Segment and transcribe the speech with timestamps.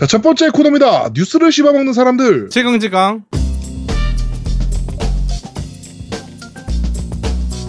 [0.00, 1.10] 자, 첫 번째 코너입니다.
[1.12, 2.48] 뉴스를 씹어먹는 사람들.
[2.48, 3.24] 지강지강.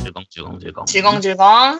[0.01, 0.85] 질겅질겅질겅.
[0.85, 1.79] 질겅질겅.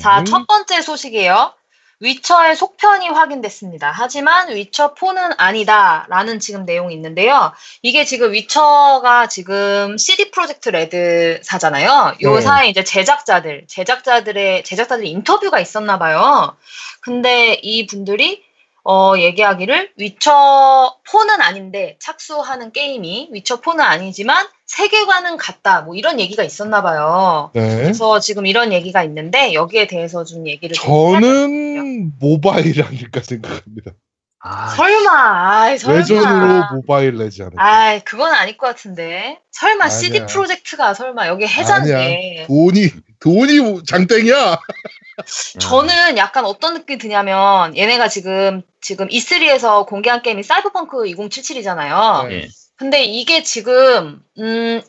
[0.00, 1.52] 자, 첫 번째 소식이에요.
[2.00, 3.92] 위쳐의 속편이 확인됐습니다.
[3.94, 7.52] 하지만 위쳐 4는 아니다라는 지금 내용이 있는데요.
[7.82, 12.14] 이게 지금 위쳐가 지금 CD 프로젝트 레드사잖아요.
[12.22, 12.40] 요 네.
[12.40, 16.56] 사이 이제 제작자들, 제작자들의 제작자들 인터뷰가 있었나 봐요.
[17.02, 18.42] 근데 이 분들이
[18.84, 25.82] 어, 얘기하기를 위쳐 4는 아닌데 착수하는 게임이 위쳐 4는 아니지만 세계관은 같다.
[25.82, 27.50] 뭐 이런 얘기가 있었나 봐요.
[27.54, 27.76] 네.
[27.76, 33.92] 그래서 지금 이런 얘기가 있는데 여기에 대해서 좀 얘기를 저는 모바일 아닐까 생각합니다.
[34.44, 35.98] 아, 설마, 아이, 설마.
[35.98, 37.62] 외전으로 모바일 내지 않을까.
[37.64, 39.38] 아이, 그건 아닐 것 같은데.
[39.52, 39.96] 설마 아니야.
[39.96, 42.46] CD 프로젝트가 설마 여기 해자인데.
[42.48, 42.90] 돈이,
[43.20, 44.58] 돈이 장땡이야.
[45.60, 52.28] 저는 약간 어떤 느낌이 드냐면 얘네가 지금 지금 E3에서 공개한 게임이 사이버펑크 2077이잖아요.
[52.28, 52.34] 네.
[52.34, 52.48] 예.
[52.76, 54.82] 근데 이게 지금 음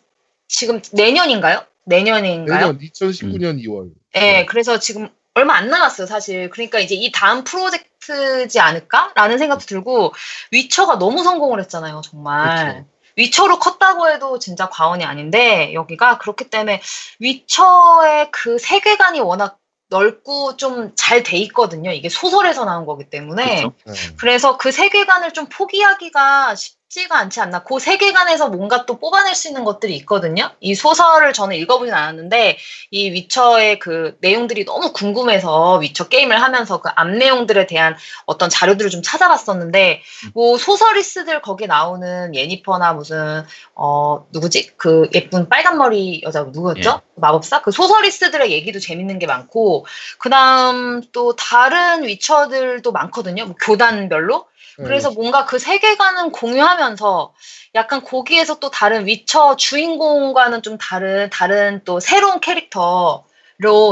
[0.47, 1.63] 지금 내년인가요?
[1.85, 2.73] 내년인가요?
[2.73, 3.91] 내년 2019년 2월.
[4.13, 6.49] 네, 그래서 지금 얼마 안 남았어요, 사실.
[6.49, 10.13] 그러니까 이제 이 다음 프로젝트지 않을까라는 생각도 들고
[10.51, 12.75] 위쳐가 너무 성공을 했잖아요, 정말.
[12.75, 12.87] 그쵸.
[13.15, 16.81] 위쳐로 컸다고 해도 진짜 과언이 아닌데 여기가 그렇기 때문에
[17.19, 19.59] 위쳐의 그 세계관이 워낙
[19.93, 21.91] 넓고 좀 잘 돼 있거든요.
[21.91, 23.73] 이게 소설에서 나온 거기 때문에 그쵸.
[23.85, 23.93] 네.
[24.17, 27.63] 그래서 그 세계관을 좀 포기하기가 쉽 지가 않지 않나.
[27.63, 30.51] 그 세계관에서 뭔가 또 뽑아낼 수 있는 것들이 있거든요.
[30.59, 32.57] 이 소설을 저는 읽어보진 않았는데
[32.91, 37.95] 이 위쳐의 그 내용들이 너무 궁금해서 위쳐 게임을 하면서 그 앞 내용들에 대한
[38.27, 40.03] 어떤 자료들을 좀 찾아봤었는데
[40.35, 47.01] 뭐 소설리스들 거기 나오는 예니퍼나 무슨 어 누구지 그 예쁜 빨간 머리 여자 누구였죠?
[47.15, 49.85] 마법사 그 소설리스들의 얘기도 재밌는 게 많고
[50.19, 53.45] 그다음 또 다른 위쳐들도 많거든요.
[53.45, 54.45] 뭐 교단별로.
[54.77, 55.15] 그래서 네.
[55.15, 57.33] 뭔가 그 세계관은 공유하면서
[57.75, 63.23] 약간 거기에서 또 다른 위쳐 주인공과는 좀 다른 다른 또 새로운 캐릭터로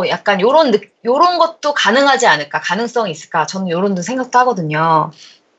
[0.10, 5.12] 약간 요런 느, 요런 것도 가능하지 않을까 가능성이 있을까 저는 요런 도 생각도 하거든요.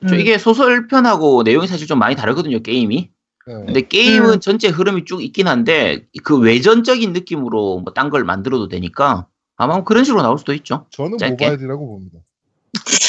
[0.08, 0.20] 저 음.
[0.20, 3.10] 이게 소설편하고 내용이 사실 좀 많이 다르거든요, 게임이.
[3.46, 3.54] 네.
[3.54, 4.40] 근데 게임은 음.
[4.40, 10.04] 전체 흐름이 쭉 있긴 한데 그 외전적인 느낌으로 뭐 딴 걸 만들어도 되니까 아마 그런
[10.04, 10.86] 식으로 나올 수도 있죠.
[10.90, 11.44] 저는 짧게.
[11.44, 12.18] 모바일이라고 봅니다.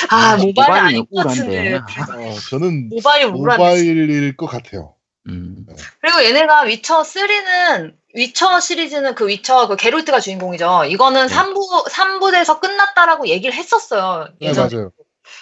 [0.09, 1.75] 아 모바일 모바일이 아닐 것 같은데.
[1.75, 4.95] 어, 저는 모바일 모바일일 것 같아요.
[5.27, 5.65] 음.
[6.01, 10.85] 그리고 얘네가 위쳐 3는 위쳐 시리즈는 그 위쳐 그 게롤트가 주인공이죠.
[10.85, 11.35] 이거는 네.
[11.35, 14.27] 3부 3부에서 끝났다라고 얘기를 했었어요.
[14.39, 14.69] 네, 예전에.
[14.75, 14.91] 맞아요.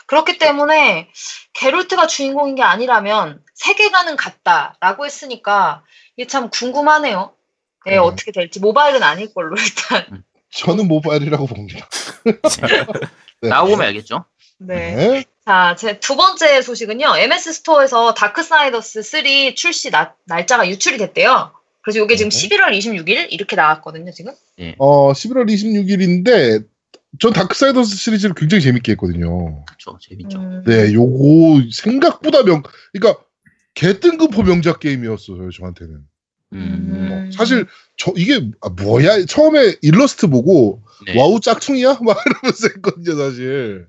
[0.05, 1.09] 그렇기 때문에
[1.53, 5.83] 게롤트가 주인공인 게 아니라면 세계관은 같다라고 했으니까
[6.15, 7.33] 이게 참 궁금하네요.
[7.85, 7.97] 네, 네.
[7.97, 10.23] 어떻게 될지 모바일은 아닐 걸로 일단.
[10.51, 11.87] 저는 모바일이라고 봅니다.
[13.41, 13.49] 네.
[13.49, 14.25] 나오면 알겠죠.
[14.59, 14.95] 네.
[14.95, 15.25] 네.
[15.45, 17.15] 자, 제 두 번째 소식은요.
[17.17, 21.51] MS 스토어에서 다크사이더스 3 출시 나- 날짜가 유출이 됐대요.
[21.81, 22.37] 그래서 이게 지금 네.
[22.49, 24.33] 11월 26일 이렇게 나왔거든요, 지금.
[24.77, 26.63] 어, 11월 26일인데,
[27.19, 29.65] 전 Darksiders 시리즈를 굉장히 재밌게 했거든요.
[29.65, 29.97] 그렇죠.
[29.99, 30.37] 재밌죠.
[30.37, 32.61] 음, 네, 요거 생각보다 명,
[32.93, 33.19] 그러니까
[33.73, 36.01] 개뜬금포 명작 게임이었어요, 저한테는.
[36.53, 36.59] 음.
[36.91, 37.31] 음.
[37.31, 37.65] 사실
[37.97, 39.25] 저 이게 아, 뭐야?
[39.25, 41.17] 처음에 일러스트 보고 네.
[41.17, 41.99] WoW 짝퉁이야?
[42.03, 43.87] 막 이러면서 했거든요, 사실.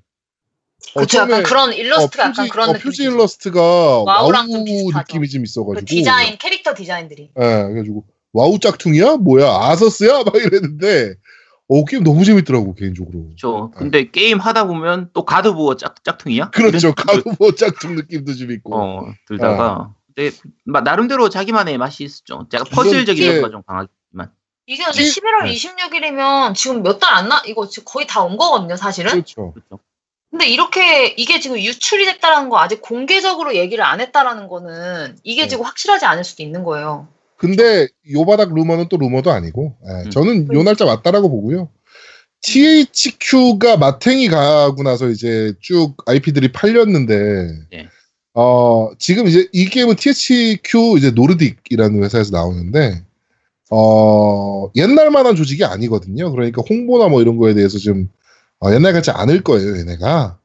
[0.95, 2.83] 어, 그쵸, 약간 처음에 그런 일러스트가 어, 약간 표지, 그런 어, 느낌.
[2.83, 4.99] 표지 일러스트가 WoW WoW랑 좀 비슷하죠.
[4.99, 5.79] 느낌이 좀 있어가지고.
[5.79, 7.31] 그 디자인, 캐릭터 디자인들이.
[7.39, 9.17] 예, 그래가지고 WoW 짝퉁이야?
[9.17, 9.47] 뭐야?
[9.47, 10.23] 아서스야?
[10.23, 11.15] 막 이랬는데
[11.69, 13.25] 어 게임 너무 재밌더라고 개인적으로.
[13.25, 13.71] 그렇죠.
[13.75, 16.49] 근데 게임 하다 보면 또 God of War 짝, 짝퉁이야?
[16.49, 16.93] 그렇죠.
[16.93, 18.75] God of War 짝퉁 느낌도 좀 있고.
[18.75, 19.93] 어, 들다가.
[20.02, 20.31] 근 데
[20.65, 22.47] 마- 나름대로 자기만의 맛이 있었죠.
[22.51, 24.31] 제가 퍼즐적인 요소가 좀 강하지만.
[24.65, 25.53] 이게 근데 시- 11월 네.
[25.53, 29.11] 26일이면 지금 몇 달 안 나, 이거 지금 거의 다 온 거거든요, 사실은.
[29.11, 29.53] 그렇죠.
[29.53, 29.79] 그렇죠.
[30.31, 35.47] 근데 이렇게 이게 지금 유출이 됐다라는 거 아직 공개적으로 얘기를 안 했다라는 거는 이게 네.
[35.47, 37.07] 지금 확실하지 않을 수도 있는 거예요.
[37.37, 40.09] 근데 요 바닥 루머는 또 루머도 아니고 예, 음.
[40.09, 41.69] 저는 요 날짜 맞다라고 보고요.
[42.41, 47.15] THQ가 마탱이 가고 나서 이제 쭉 IP들이 팔렸는데
[47.71, 47.87] 네.
[48.35, 53.03] 어 지금 이제 이 게임은 THQ 이제 노르딕이라는 회사에서 나오는데
[53.69, 56.31] 어 옛날만한 조직이 아니거든요.
[56.31, 58.09] 그러니까 홍보나 뭐 이런 거에 대해서 좀
[58.59, 60.37] 어, 옛날 같지 않을 거예요, 얘네가.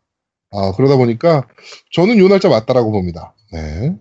[0.51, 1.47] 아 그러다 보니까
[1.93, 3.35] 저는 요 날짜 맞다라고 봅니다.
[3.53, 3.95] 네.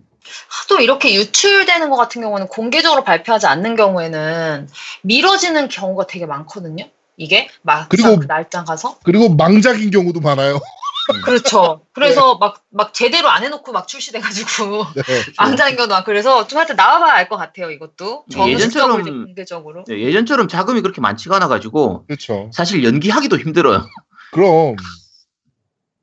[0.50, 4.68] 하도 이렇게 유출되는 것 같은 경우는 공개적으로 발표하지 않는 경우에는
[5.02, 6.84] 미뤄지는 경우가 되게 많거든요.
[7.16, 10.58] 이게 막상 그리고- 그 날짜 가서 그리고 망작인 경우도 많아요.
[11.24, 11.80] 그렇죠.
[11.92, 15.02] 그래서 막막 제대로 안 해놓고 막 출시돼가지고 네.
[15.38, 17.70] 망자인 경우도 많고 그래서 좀 하여튼 나와봐야 알 것 같아요.
[17.70, 19.84] 이것도 정식적으로 예전처럼- 공개적으로.
[19.84, 22.50] 네, 예전처럼 자금이 그렇게 많지가 않아가지고 그렇죠.
[22.52, 23.86] 사실 연기하기도 힘들어요.
[24.32, 24.76] 그럼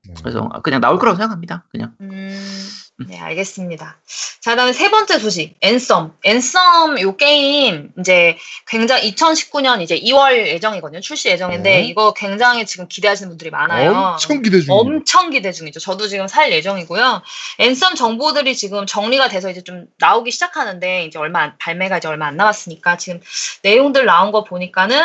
[0.07, 0.13] 네.
[0.21, 1.65] 그래서 그냥 나올 거라고 생각합니다.
[1.71, 1.93] 그냥.
[2.01, 2.29] 음,
[2.97, 3.97] 네, 알겠습니다.
[4.39, 6.13] 자, 그다음에 세 번째 소식, 앤썸.
[6.23, 8.37] 앤썸 요 게임 이제
[8.67, 11.01] 굉장히 2019년 이제 2월 예정이거든요.
[11.01, 11.81] 출시 예정인데 네.
[11.83, 13.91] 이거 굉장히 지금 기대하시는 분들이 많아요.
[13.91, 14.73] 엄청 기대 중입니다.
[14.73, 15.81] 엄청 기대 중이죠.
[15.81, 17.21] 저도 지금 살 예정이고요.
[17.59, 22.27] 앤썸 정보들이 지금 정리가 돼서 이제 좀 나오기 시작하는데 이제 얼마 안- 발매가 이제 얼마
[22.27, 23.19] 안 남았으니까 지금
[23.63, 25.03] 내용들 나온 거 보니까는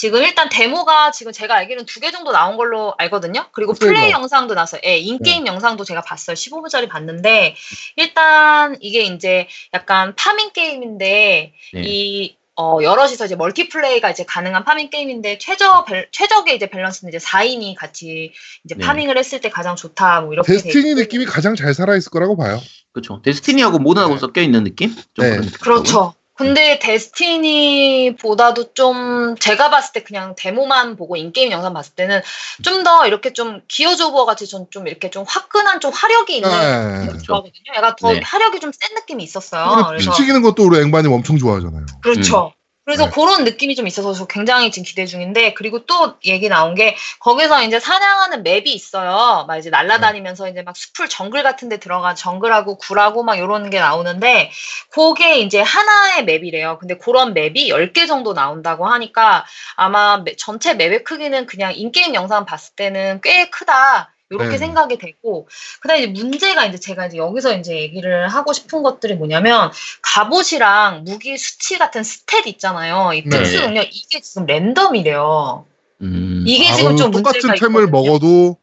[0.00, 3.46] 지금 일단 데모가 지금 제가 알기로는 두 개 정도 나온 걸로 알거든요.
[3.50, 3.92] 그리고 그래요.
[3.94, 6.34] 플레이 영상도 나서 예, in-game 영상도 제가 봤어요.
[6.36, 7.56] 15분짜리 봤는데
[7.96, 11.82] 일단 이게 이제 약간 farming 게임인데 네.
[11.84, 17.18] 이 어, 여럿이서 이제 multiplay가 이제 가능한 farming 게임인데 최저 밸- 최적의 이제 밸런스는 이제
[17.24, 18.32] 4인이 같이
[18.64, 18.84] 이제 네.
[18.84, 20.94] farming을 했을 때 가장 좋다 뭐 이렇게 돼 Destiny.
[20.94, 22.60] 느낌이 가장 잘 살아있을 거라고 봐요.
[22.92, 23.20] 그렇죠.
[23.22, 24.20] Destiny하고 몬헌하고 네.
[24.20, 24.94] 섞여 있는 느낌?
[25.14, 25.40] 좀 네.
[25.60, 26.14] 그렇죠.
[26.38, 32.22] 근데 데스티니보다도 좀 제가 봤을 때 그냥 데모만 보고 인게임 영상 봤을 때는
[32.62, 36.48] 좀 더 이렇게 좀 기어즈 오버 같이 좀, 좀 이렇게 좀 화끈한 좀 화력이 있는
[36.48, 37.18] 네.
[37.24, 37.74] 좋아하거든요.
[37.76, 38.20] 약간 더 네.
[38.24, 39.86] 화력이 좀 센 느낌이 있었어요.
[39.88, 41.86] 그래서 피치기는 것도 우리 앵바님 엄청 좋아하잖아요.
[42.02, 42.52] 그렇죠.
[42.88, 43.10] 그래서 네.
[43.10, 47.62] 그런 느낌이 좀 있어서 저 굉장히 지금 기대 중인데 그리고 또 얘기 나온 게 거기서
[47.64, 49.44] 이제 사냥하는 맵이 있어요.
[49.46, 53.78] 막 이제 날아다니면서 이제 막 숲을 정글 같은 데 들어가 정글하고 굴하고 막 이런 게
[53.78, 54.50] 나오는데
[54.88, 56.78] 그게 이제 하나의 map이래요.
[56.78, 59.44] 근데 그런 map이 10개 정도 나온다고 하니까
[59.76, 64.14] 아마 매- 전체 map의 크기는 그냥 in-game 영상 봤을 때는 꽤 크다.
[64.30, 64.58] 이렇게 네.
[64.58, 65.48] 생각이 되고
[65.80, 69.70] 그다음에 이제 문제가 이제 제가 이제 여기서 이제 얘기를 하고 싶은 것들이 뭐냐면
[70.02, 73.12] 갑옷이랑 무기 수치 같은 stat 있잖아요.
[73.14, 73.30] 이 네.
[73.30, 75.64] 특수 능력 이게 지금 random이래요.
[76.02, 76.44] 음.
[76.46, 78.02] 이게 아, 지금 좀 똑같은 문제가 템을 있거든요.
[78.02, 78.58] 먹어도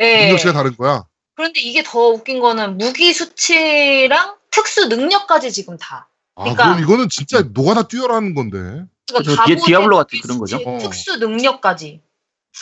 [0.00, 0.24] 예.
[0.26, 1.04] 능력치가 다른 거야.
[1.34, 6.08] 그런데 이게 더 웃긴 거는 무기 수치랑 특수 능력까지 지금 다.
[6.34, 8.84] 아, 그러니까- 그럼 이거는 진짜 노가다 뛰어라는 건데.
[9.08, 10.56] 그러니까 Diablo 같은 그런 거죠.
[10.56, 10.78] 수치, 어.
[10.78, 12.00] 특수 능력까지.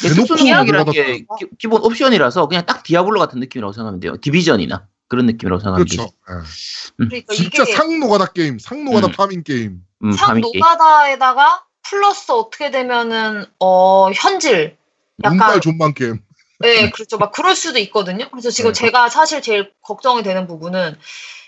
[0.02, 1.26] 대놓고 능력이라는 노가다 게 기-
[1.58, 4.16] 기본 옵션이라서 그냥 딱 Diablo 같은 느낌이라고 생각하면 돼요.
[4.20, 6.02] Division이나 그런 느낌이라고 생각하면 그렇죠.
[6.04, 6.14] 되죠.
[6.30, 7.04] 예.
[7.08, 9.12] 그러니까 진짜 이게 상 노가다 게임, 상 노가다 음.
[9.12, 9.80] farming 게임.
[10.04, 10.60] 음, 상 farming 게임.
[10.60, 14.76] 노가다에다가 플러스 어떻게 되면은 어 현질
[15.24, 16.20] 약간 존만 게임.
[16.60, 17.16] 네, 그렇죠.
[17.18, 18.28] 막 그럴 수도 있거든요.
[18.30, 18.78] 그래서 지금 네.
[18.78, 20.96] 제가 사실 제일 걱정이 되는 부분은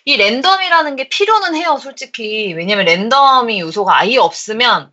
[0.04, 2.52] 이 랜덤이라는 게 필요는 해요, 솔직히.
[2.54, 4.90] 왜냐면 랜덤이 요소가 아예 없으면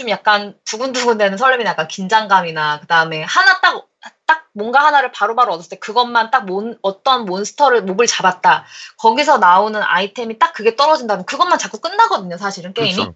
[0.00, 3.86] 좀 약간 두근두근되는 설렘이나 약간 긴장감이나 그 다음에 하나 딱,
[4.26, 8.64] 딱 뭔가 하나를 바로바로 얻었을 때 그것만 딱 몬, 어떤 몬스터를 몹을 잡았다.
[8.96, 12.94] 거기서 나오는 아이템이 딱 그게 떨어진다면 그것만 자꾸 끝나거든요, 사실은 게임이.
[12.94, 13.14] 그렇죠.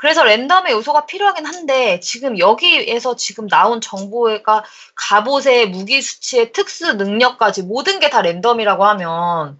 [0.00, 4.64] 그래서 random의 요소가 필요하긴 한데 지금 여기에서 지금 나온 정보가
[4.96, 9.58] 갑옷의 무기 수치의 특수 능력까지 모든 게 다 random이라고 하면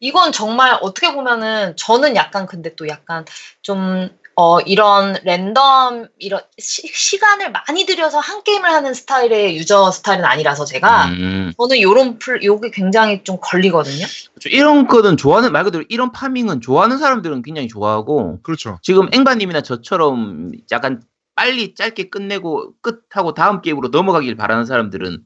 [0.00, 3.24] 이건 정말 어떻게 보면은 저는 약간 근데 또 약간
[3.62, 10.24] 좀 어, 이런 랜덤, 이런 시, 간을 많이 들여서 한 게임을 하는 스타일의 user 스타일은
[10.24, 14.04] 아니라서 제가 음, 저는 요런 풀, 요게 굉장히 좀 걸리거든요.
[14.34, 14.48] 그렇죠.
[14.48, 18.78] 이런 거는 좋아하는 말 그대로 이런 farming은 좋아하는 사람들은 굉장히 좋아하고 그렇죠.
[18.82, 21.02] 지금 앵바님이나 저처럼 약간
[21.36, 25.24] 빨리 짧게 끝내고 끝하고 다음 게임으로 넘어가길 바라는 사람들은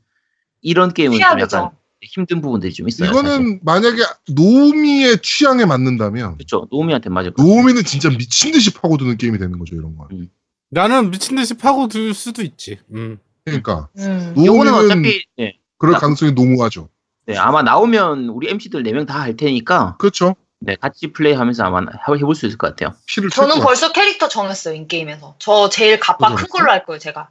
[0.60, 1.20] 이런 게임은 좀.
[1.40, 1.70] 약간
[2.02, 3.10] 힘든 부분들이 좀 있어요.
[3.10, 3.60] 이거는 사실.
[3.62, 4.02] 만약에
[4.32, 6.66] 노미의 취향에 맞는다면 그렇죠.
[6.70, 7.56] 노미한테 맞을 것 같아요.
[7.56, 10.08] 노미는 진짜 미친 듯이 파고드는 게임이 되는 거죠 이런 건.
[10.70, 12.78] 나는 미친 듯이 파고들 수도 있지.
[12.94, 13.18] 음.
[13.44, 14.34] 그러니까 음.
[14.36, 16.88] 노미는 어차피 네, 그럴 나- 가능성이 너무하죠.
[17.26, 20.36] 네, 아마 나오면 우리 MC들 4명 다 할 테니까 그렇죠.
[20.60, 22.94] 네, 같이 플레이하면서 아마 해- 해볼 수 있을 것 같아요.
[23.06, 25.36] 피를 저는 벌써 캐릭터 정했어요, 인게임에서.
[25.38, 27.30] 저 제일 갑바 큰 걸로 할 거예요, 제가.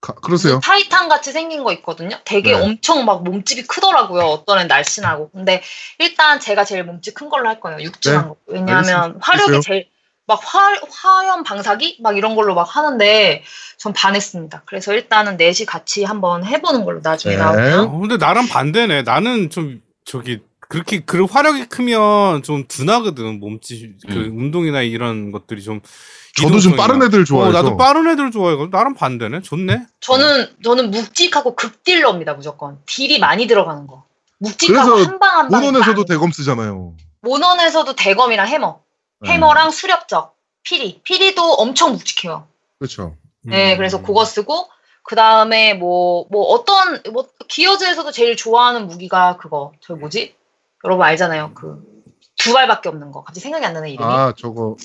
[0.00, 0.60] 가- 그러세요.
[0.62, 2.16] 타이탄 같이 생긴 거 있거든요.
[2.24, 2.60] 되게 네.
[2.62, 4.24] 엄청 막 몸집이 크더라고요.
[4.24, 5.30] 어떤 애는 날씬하고.
[5.30, 5.62] 근데
[5.98, 7.80] 일단 제가 제일 몸집 큰 걸로 할 거예요.
[7.80, 8.28] 육중한 네.
[8.28, 8.36] 거.
[8.46, 9.18] 왜냐하면 알겠습니다.
[9.20, 9.60] 화력이 됐어요.
[9.60, 9.86] 제일
[10.26, 13.42] 막 화, 화염 방사기 막 이런 걸로 막 하는데
[13.76, 14.62] 전 반했습니다.
[14.64, 17.40] 그래서 일단은 넷이 같이 한번 해보는 걸로 나중에 네.
[17.42, 17.78] 나오면.
[17.80, 19.02] 어, 근데 나랑 반대네.
[19.02, 20.38] 나는 좀 저기
[20.68, 24.38] 그렇게 그 화력이 크면 좀 둔하거든 몸집 그 음.
[24.38, 25.80] 운동이나 이런 것들이 좀
[26.40, 26.76] 저도 좀.
[26.76, 27.58] 빠른 애들 좋아해서.
[27.58, 29.42] 어, 나도 빠른 애들 좋아해가지고 나랑 반대네.
[29.42, 29.86] 좋네.
[30.00, 32.78] 저는 저는 묵직하고 극딜러입니다 무조건.
[32.86, 34.04] 딜이 많이 들어가는 거.
[34.38, 35.60] 묵직하고 그래서 한방한 방.
[35.64, 36.94] 모논에서도 대검 쓰잖아요.
[37.22, 38.80] 모넌에서도 대검이랑 해머.
[39.20, 39.32] 네.
[39.32, 40.34] 해머랑 수렵적.
[40.62, 41.00] 피리.
[41.02, 42.46] 피리도 엄청 묵직해요.
[42.78, 43.16] 그렇죠.
[43.42, 43.76] 네, 음.
[43.78, 44.68] 그래서 그거 쓰고
[45.02, 50.34] 그 다음에 뭐 뭐 어떤 뭐 기어즈에서도 제일 좋아하는 무기가 그거 저 뭐지?
[50.84, 51.52] 여러분 알잖아요.
[51.54, 51.82] 그
[52.42, 53.22] 두 발밖에 없는 거.
[53.22, 54.04] 갑자기 생각이 안 나는 이름이.
[54.10, 54.76] 아 저거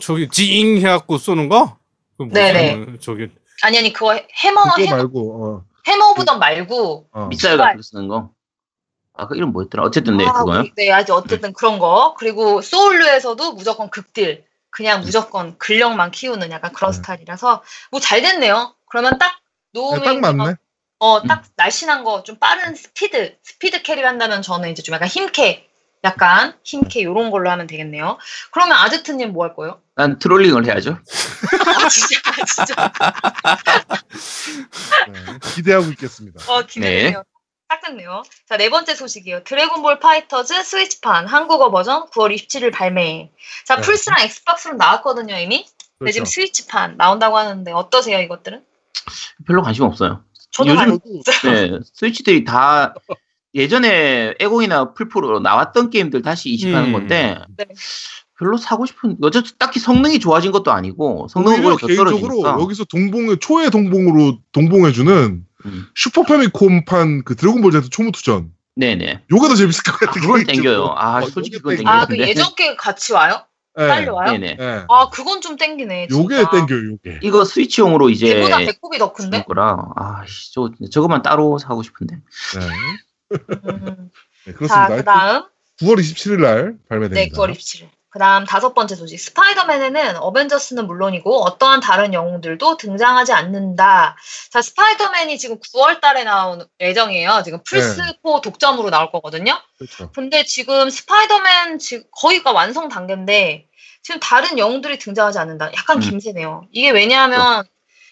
[0.00, 1.78] 저기 지잉 해갖고 쏘는 거?
[2.18, 2.98] 그 네네.
[3.00, 3.28] 저기
[3.62, 7.08] 아니 아니 그거 해머 그거 해머 말고 어, 해머 부던 말고.
[7.12, 7.26] 어.
[7.26, 8.30] 미사일 같은 거 쓰는 거.
[9.16, 9.84] 아, 그 이름 뭐였더라?
[9.84, 10.62] 어쨌든 네, 아, 그거요.
[10.64, 12.14] 그- 네, 아직 어쨌든 그런 거.
[12.18, 14.44] 그리고 소울루에서도 무조건 극딜.
[14.70, 16.96] 그냥 무조건 근력만 키우는 약간 그런 네.
[16.96, 18.74] 스타일이라서 뭐 잘 됐네요.
[18.90, 19.38] 그러면 딱
[19.72, 20.54] 네, 노우미 딱 맞네.
[20.98, 25.68] 어, 딱 날씬한 거, 좀 빠른 스피드, 스피드 캐릭을 한다면 저는 이제 좀 약간 힘캐,
[26.04, 28.18] 약간 힘캐 요런 걸로 하면 되겠네요.
[28.52, 29.80] 그러면 아제트님 뭐 할 거예요?
[29.96, 30.98] 난 trolling을 해야죠.
[31.66, 32.92] 아, 진짜, 진짜.
[35.08, 36.52] 네, 기대하고 있겠습니다.
[36.52, 37.22] 어, 기대되네요.
[37.68, 38.22] 딱 됐네요.
[38.48, 39.42] 자, 네 번째 소식이에요.
[39.44, 43.30] Dragon Ball FighterZ Switch판 한국어 버전 9월 27일 발매.
[43.64, 43.82] 자, 네.
[43.82, 45.66] 플스랑 Xbox로 나왔거든요, 이미.
[45.98, 46.34] 근데 지금 그렇죠.
[46.34, 48.62] Switch판 나온다고 하는데 어떠세요, 이것들은?
[49.46, 50.22] 별로 관심 없어요.
[50.50, 51.52] 저도 요즘- 관심 없어요.
[51.52, 52.94] 네, Switch들이 다
[53.54, 56.92] 예전에 엑박이나 플스로 나왔던 게임들 다시 이식하는 음.
[56.92, 57.66] 건데 네.
[58.38, 62.84] 별로 사고 싶은 어차피 딱히 성능이 좋아진 것도 아니고 성능은 오히려 오히려 더 개인적으로 여기서
[62.84, 65.86] 동봉 초의 동봉으로 동봉해주는 음.
[65.94, 70.12] 슈퍼 패미콤판 그 드래곤볼 Z 초무투전 네네 요게 더 재밌을 것 아, 같아.
[70.20, 70.62] 그건 개인적으로.
[70.62, 71.88] 땡겨요 아 어, 솔직히 그건 땡겨.
[71.90, 73.44] 아, 그 땡기는데 예전 게 같이 와요?
[73.76, 73.86] 네.
[73.88, 74.32] 딸려와요?
[74.32, 74.84] 네네 네.
[74.88, 76.08] 아, 그건 좀 땡기네.
[76.10, 76.50] 요게 진짜.
[76.50, 76.92] 땡겨요.
[76.92, 77.20] 요게.
[77.22, 79.44] 이거 스위치용으로 이제 얘보다 배꼽이 더 큰데?
[79.44, 82.60] 거라 아씨 저 저것만 따로 사고 싶은데 네.
[83.32, 84.10] 음.
[84.46, 84.96] 네, 자, 그렇습니다.
[84.96, 85.44] 그 다음.
[85.80, 87.36] 9월 27일 날 네, 발매됩니다.
[87.36, 87.88] 9월 27일.
[88.14, 89.18] 그 다음 다섯 번째 소식.
[89.18, 94.16] 스파이더맨에는 어벤져스는 물론이고 어떠한 다른 영웅들도 등장하지 않는다.
[94.50, 97.42] 자, 스파이더맨이 지금 9월 달에 나온 예정이에요.
[97.44, 99.58] 지금 플스4 독점으로 나올 거거든요.
[99.78, 100.12] 그렇죠.
[100.12, 103.66] 근데 지금 스파이더맨 지금 거의가 완성 단계인데
[104.04, 105.72] 지금 다른 영웅들이 등장하지 않는다.
[105.76, 106.00] 약간 음.
[106.00, 106.68] 김새네요.
[106.70, 107.64] 이게 왜냐하면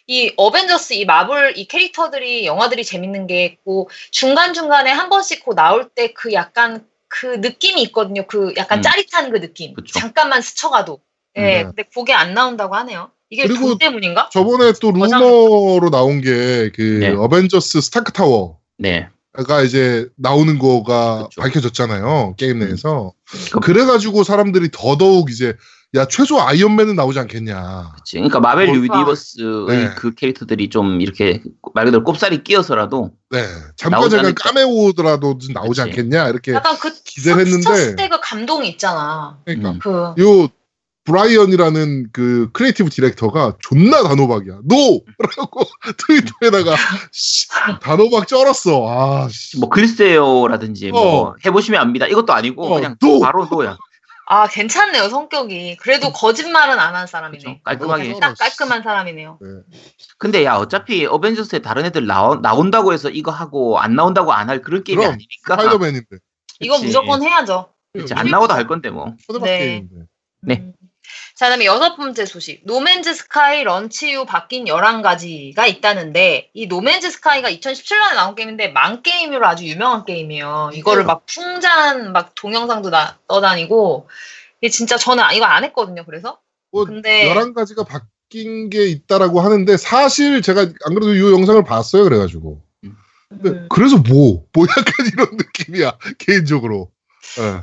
[0.07, 5.55] 이 어벤져스 이 마블 이 캐릭터들이 영화들이 재밌는 게 있고 중간 중간에 한 번씩 그
[5.55, 8.27] 나올 때 그 약간 그 느낌이 있거든요.
[8.27, 8.83] 그 약간 음.
[8.83, 9.75] 짜릿한 그 느낌.
[9.75, 9.99] 그쵸.
[9.99, 11.01] 잠깐만 스쳐가도.
[11.37, 11.41] 예.
[11.43, 11.63] 네.
[11.65, 13.11] 근데 그게 안 나온다고 하네요.
[13.31, 14.29] 이게 그리고 돈 때문인가?
[14.33, 17.09] 저번에 또 루머로 나온 게그 네.
[17.11, 19.09] 어벤져스 스타크 타워가 네
[19.65, 21.41] 이제 나오는 거가 그쵸.
[21.41, 22.35] 밝혀졌잖아요.
[22.37, 22.67] 게임 음.
[22.69, 23.13] 내에서.
[23.53, 25.55] 그- 그래가지고 사람들이 더더욱 이제
[25.95, 27.93] 야 최소 아이언맨은 나오지 않겠냐.
[27.97, 28.17] 그치.
[28.17, 29.91] 그러니까 마블 뭐, universe의 네.
[29.95, 31.43] 그 캐릭터들이 좀 이렇게
[31.75, 33.45] 말 그대로 꼽살이 끼어서라도 네.
[33.77, 34.35] 잠깐 잠깐.
[34.35, 35.83] 카메오더라도 좀 나오지 그치.
[35.83, 36.53] 않겠냐 이렇게.
[36.55, 39.39] 약간 그 기대를 했는데- 스쳤을 때그 감동이 있잖아.
[39.45, 39.79] 그러니까 음.
[40.15, 40.49] 그요
[41.05, 44.61] 브라이언이라는 그 creative director가 존나 단호박이야.
[44.65, 45.03] No!
[45.37, 45.67] 라고
[46.07, 46.77] 트위터에다가
[47.11, 47.49] 씨,
[47.83, 48.89] 단호박 쩔었어.
[48.89, 49.59] 아, 씨.
[49.59, 52.07] 뭐 글쎄요라든지 뭐 해보시면 압니다.
[52.07, 53.21] 이것도 아니고 어, 그냥 No!
[53.21, 53.77] 바로 No야.
[54.27, 55.77] 아, 괜찮네요, 성격이.
[55.77, 57.39] 그래도 거짓말은 안 한 사람이네.
[57.43, 57.59] 그죠?
[57.65, 58.13] 깔끔하게.
[58.13, 59.39] 어, 딱 깔끔한 사람이네요.
[59.41, 59.49] 네.
[60.19, 64.63] 근데 야 어차피 어벤져스에 다른 애들 나오, 나온다고 해서 이거 하고 안 나온다고 안 할
[64.63, 65.57] 그런 게임이 그럼, 아니니까.
[65.57, 66.17] 스파이더맨인데.
[66.61, 66.79] 이거.
[66.79, 67.73] 무조건 해야죠.
[67.93, 69.15] 그치, 안 나와도 할 건데 뭐.
[69.27, 69.59] 초대박 네.
[69.59, 69.95] 게임인데.
[70.43, 70.55] 네.
[70.61, 70.73] 음.
[71.43, 72.61] 자, 그다음에 여섯 번째 소식.
[72.67, 78.69] No Man's Sky launch 후 바뀐 11가지가 있다는데 이 No Man's Sky가 2017년에 나온 게임인데
[78.69, 80.71] 망 게임으로 아주 유명한 게임이에요.
[80.73, 84.09] 이거를 막 풍자 막 동영상도 나, 떠다니고
[84.61, 86.05] 이게 진짜 저는 이거 안 했거든요.
[86.05, 86.39] 그래서
[86.71, 92.05] 뭐 근데 11가지가 바뀐 게 있다라고 하는데 사실 제가 안 그래도 이 영상을 봤어요.
[92.05, 92.63] 그래가지고.
[93.29, 93.67] 근데 음.
[93.69, 94.45] 그래서 뭐?
[94.53, 95.99] 뭐 약간 이런 느낌이야.
[96.19, 96.93] 개인적으로.
[97.41, 97.63] 예.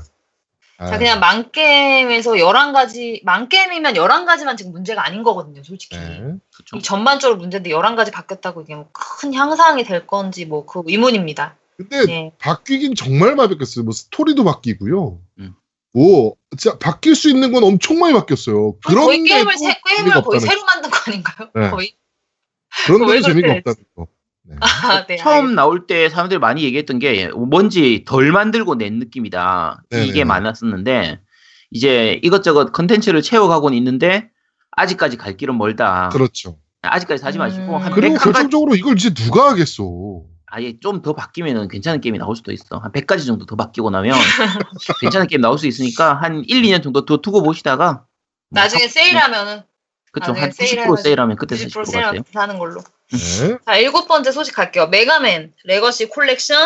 [0.79, 5.97] 아, 자, 그냥 망게임에서 11가지, 망게임이면 11가지만 지금 문제가 아닌 거거든요, 솔직히.
[5.97, 6.35] 네.
[6.75, 11.57] 이 전반적으로 문제인데 11가지 바뀌었다고 이게 뭐 큰 향상이 될 건지 뭐 그 의문입니다.
[11.75, 12.31] 근데 네.
[12.39, 13.83] 바뀌긴 정말 많이 바뀌었어요.
[13.83, 15.19] 뭐 스토리도 바뀌고요.
[15.39, 15.55] 음.
[15.93, 18.77] 뭐 진짜 바뀔 수 있는 건 엄청 많이 바뀌었어요.
[18.85, 21.49] 그런 거의 게임을, 새, 게임을 거의 새로 만든 거 아닌가요?
[21.55, 21.69] 네.
[21.71, 21.93] 거의?
[22.85, 24.07] 그런 왜 데도 재미가 없다는 거.
[24.49, 24.55] 네.
[24.61, 25.17] 아, 네.
[25.17, 29.83] 처음 나올 때 사람들이 많이 얘기했던 게 뭔지 덜 만들고 낸 느낌이다.
[29.91, 30.09] 네네네.
[30.09, 31.19] 이게 많았었는데
[31.71, 34.29] 이제 이것저것 컨텐츠를 채워가고는 있는데
[34.71, 36.09] 아직까지 갈 길은 멀다.
[36.09, 36.57] 그렇죠.
[36.81, 37.81] 아직까지 사지 마시고 음.
[37.81, 39.83] 한 그리고 100가지 결정적으로 이걸 이제 누가 하겠어.
[40.51, 42.79] 아예 좀 더 바뀌면 괜찮은 게임이 나올 수도 있어.
[42.79, 44.15] 한 100가지 정도 더 바뀌고 나면
[45.01, 48.05] 괜찮은 게임 나올 수 있으니까 한 1, 2년 정도 더 두고 보시다가
[48.49, 49.61] 뭐 나중에 사- 세일하면은
[50.11, 52.33] 그쵸 한 90% 세일해가지고 세일하면 그때 90% 사실 세일하면 가세요.
[52.33, 52.81] 사는 걸로.
[53.11, 53.57] 네.
[53.65, 54.87] 자, 일곱 번째 소식 갈게요.
[54.87, 56.57] Mega Man Legacy Collection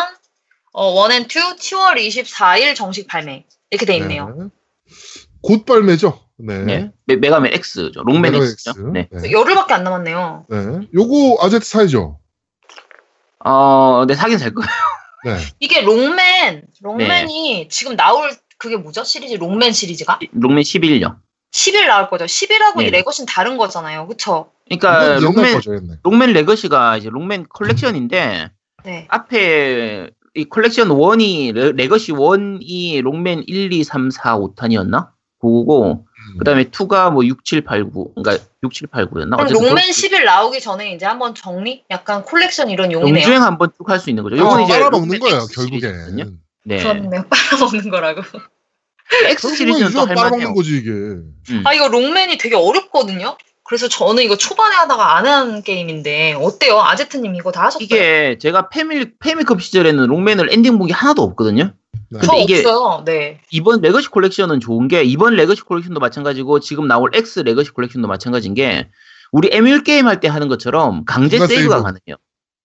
[0.72, 3.46] 어, 1 and 2 10월 24일 정식 발매.
[3.70, 4.34] 이렇게 돼 있네요.
[4.36, 4.48] 네.
[5.40, 6.20] 곧 발매죠.
[6.36, 6.58] 네.
[6.58, 6.90] 네.
[7.06, 8.02] 메, Mega Man X죠.
[8.04, 8.70] 롱맨 메가맨 X죠.
[8.70, 8.80] X.
[8.92, 9.08] 네.
[9.10, 9.30] 네.
[9.30, 10.46] 열흘밖에 안 남았네요.
[10.48, 10.58] 네.
[10.94, 12.18] 요거 아제트 사이죠.
[13.44, 14.68] 어, 네 사긴 살 거예요.
[15.24, 15.38] 네.
[15.60, 19.04] 이게 록맨, 록맨이 지금 나올 그게 뭐죠?
[19.04, 21.16] 시리즈 록맨 시리즈가 록맨 11요.
[21.54, 22.24] 11 나올 거죠.
[22.24, 22.90] 11하고 이 네.
[22.90, 24.08] Legacy는 다른 거잖아요.
[24.08, 24.50] 그쵸?
[24.66, 25.60] 그러니까 록맨.
[26.02, 28.50] 록맨 Legacy가 이제 록맨 컬렉션인데
[28.84, 29.06] 네.
[29.08, 35.10] 앞에 이 컬렉션 1이 레, Legacy 1이 록맨 1, 2, 3, 4, 5탄이었나?
[35.40, 36.38] 그거고 음.
[36.38, 39.36] 그다음에 2가 뭐 6, 7, 8, 9 그러니까 6, 7, 8, 9였나?
[39.36, 41.84] 그럼 록맨 11 나오기 전에 이제 한번 정리?
[41.90, 43.22] 약간 컬렉션 이런 용이네요.
[43.22, 44.36] 정주행 한번 쭉 할 수 있는 거죠.
[44.38, 45.46] 요건 어, 이제 빨아먹는 거예요.
[45.54, 46.40] 결국엔.
[46.64, 46.78] 네.
[46.78, 47.24] 그렇네요.
[47.30, 48.22] 빨아먹는 거라고.
[49.26, 50.54] X 시리즈는 또 할만해요.
[50.54, 50.90] 거지, 이게.
[50.90, 51.34] 음.
[51.64, 53.36] 아, 이거 록맨이 되게 어렵거든요?
[53.66, 56.80] 그래서 저는 이거 초반에 하다가 안 한 게임인데 어때요?
[56.80, 57.84] 아제트님 이거 다 하셨어요?
[57.84, 61.72] 이게 제가 패밀 패미컵 시절에는 록맨을 엔딩 본게 하나도 없거든요.
[62.10, 62.18] 네.
[62.22, 63.02] 저 근데 이게- 없어요.
[63.06, 63.40] 네.
[63.50, 68.52] 이번 Legacy Collection은 좋은 게 이번 Legacy Collection도 마찬가지고 지금 나올 X 레거시 콜렉션도 마찬가지인
[68.54, 68.88] 게
[69.32, 71.70] 우리 에뮬 게임 할 때 하는 것처럼 강제 save가 save.
[71.70, 72.16] 가능해요.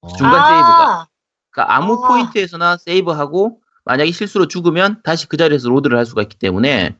[0.01, 0.15] 어.
[0.17, 1.07] 중간 아, save가.
[1.51, 2.07] 그러니까 아무 아.
[2.09, 3.59] 포인트에서나 save하고
[3.89, 6.95] 만약에 실수로 죽으면 다시 그 자리에서 load를 할 수가 있기 때문에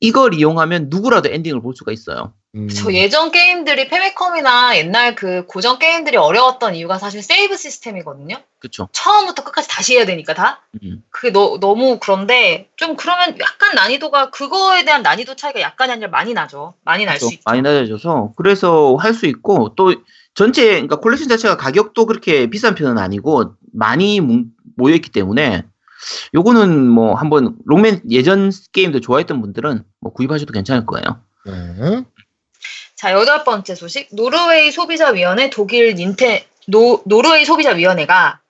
[0.00, 2.32] 이걸 이용하면 누구라도 엔딩을 볼 수가 있어요.
[2.54, 2.66] 음.
[2.68, 8.36] 저 예전 게임들이 패미컴이나 옛날 그 고전 게임들이 어려웠던 이유가 사실 save 시스템이거든요.
[8.58, 8.88] 그렇죠.
[8.92, 10.62] 처음부터 끝까지 다시 해야 되니까 다.
[10.82, 11.02] 음.
[11.10, 16.32] 그게 너, 너무 그런데 좀 그러면 약간 난이도가 그거에 대한 난이도 차이가 약간이 아니라 많이
[16.32, 16.72] 나죠.
[16.86, 17.26] 많이 날 수.
[17.26, 17.42] 있죠.
[17.44, 19.94] 많이 낮아져서 그래서 할 수 있고 또
[20.34, 24.22] 전체 그러니까 컬렉션 자체가 가격도 그렇게 비싼 편은 아니고 많이
[24.76, 25.64] 모여 있기 때문에
[26.34, 31.22] 요거는 뭐 한번 록맨 예전 게임들 좋아했던 분들은 뭐 구입하셔도 괜찮을 거예요.
[31.46, 32.04] 네.
[32.94, 34.08] 자, 여덟 번째 소식.
[34.12, 38.40] 노르웨이 소비자위원회 독일 닌텐, 노, 노르웨이 소비자위원회가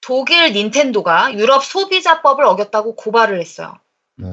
[0.00, 3.74] 독일 닌텐도가 유럽 소비자법을 어겼다고 고발을 했어요.
[4.16, 4.28] 네.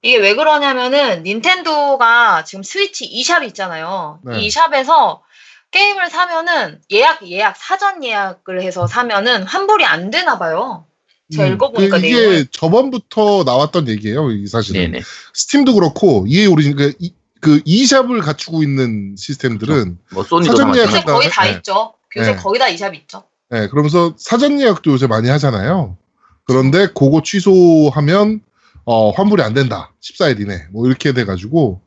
[0.00, 4.20] 이게 왜 그러냐면은 닌텐도가 지금 스위치 e샵이 있잖아요.
[4.22, 4.40] 네.
[4.40, 5.22] 이 e샵에서
[5.70, 10.86] 게임을 사면은 예약 예약 사전 예약을 해서 사면은 환불이 안 되나 봐요.
[11.32, 12.46] 제가 읽어보니까 그 이게 내용을.
[12.50, 14.30] 저번부터 나왔던 얘기예요.
[14.30, 15.02] 이 사실은 네네.
[15.32, 20.76] 스팀도 그렇고 EA 오리진 그, 이- 그 e샵을 갖추고 있는 시스템들은 뭐 소니도 사전 다
[20.78, 21.12] 예약 요새 마찬가지.
[21.18, 21.50] 거의 다 네.
[21.52, 21.94] 있죠.
[22.16, 22.36] 요새 네.
[22.36, 23.24] 거의 다 e샵 있죠.
[23.50, 25.96] 네, 그러면서 사전 예약도 요새 많이 하잖아요.
[26.44, 28.40] 그런데 그거 취소하면
[28.84, 29.92] 어, 환불이 안 된다.
[30.02, 30.66] 14일 이내.
[30.70, 31.80] 뭐 이렇게 돼 가지고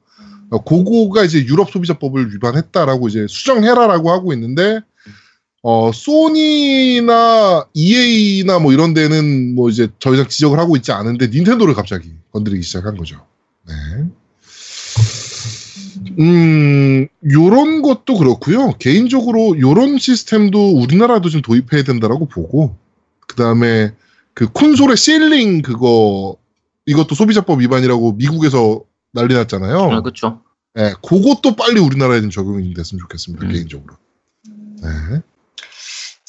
[0.50, 4.80] 어, 그거가 이제 유럽 소비자법을 위반했다라고 이제 수정해라라고 하고 있는데
[5.64, 11.74] 어, 소니나 EA나 뭐 이런 데는 뭐 이제 더 이상 지적을 하고 있지 않은데 닌텐도를
[11.74, 13.26] 갑자기 건드리기 시작한 거죠.
[13.68, 13.74] 네.
[16.20, 18.72] 음, 요런 것도 그렇고요.
[18.80, 22.76] 개인적으로 요런 시스템도 우리나라도 좀 도입해야 된다라고 보고,
[23.28, 23.94] 그 다음에
[24.34, 26.38] 그 콘솔의 sealing 그거,
[26.86, 29.92] 이것도 소비자법 위반이라고 미국에서 난리 났잖아요.
[29.92, 30.42] 아, 그렇죠.
[30.78, 33.52] 예, 그것도 빨리 우리나라에 좀 적용이 됐으면 좋겠습니다, 음.
[33.52, 33.96] 개인적으로.
[34.82, 35.22] 네.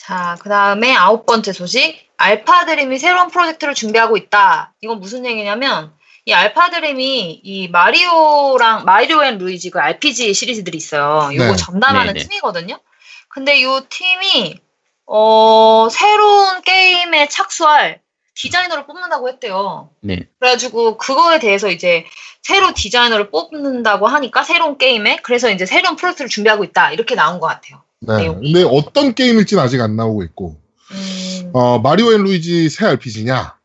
[0.09, 2.09] 자, 그 다음에 아홉 번째 소식.
[2.17, 4.73] 알파드림이 새로운 프로젝트를 준비하고 있다.
[4.81, 5.93] 이건 무슨 얘기냐면,
[6.25, 11.29] 이 알파드림이 이 마리오랑, Mario & Luigi 그 RPG 시리즈들이 있어요.
[11.35, 11.57] 요거 네.
[11.57, 12.27] 전담하는 네네.
[12.27, 12.81] 팀이거든요.
[13.29, 14.59] 근데 요 팀이,
[15.05, 18.01] 어, 새로운 게임에 착수할
[18.35, 19.91] 디자이너를 뽑는다고 했대요.
[20.01, 20.27] 네.
[20.39, 22.07] 그래가지고 그거에 대해서 이제
[22.41, 26.93] 새로 디자이너를 뽑는다고 하니까 새로운 게임에 그래서 이제 새로운 프로젝트를 준비하고 있다.
[26.93, 27.83] 이렇게 나온 것 같아요.
[28.01, 28.17] 네.
[28.19, 28.53] 내용이.
[28.53, 30.61] 근데 어떤 게임일지는 아직 안 나오고 있고,
[30.93, 33.57] 음, 어, Mario & Luigi 새 RPG냐?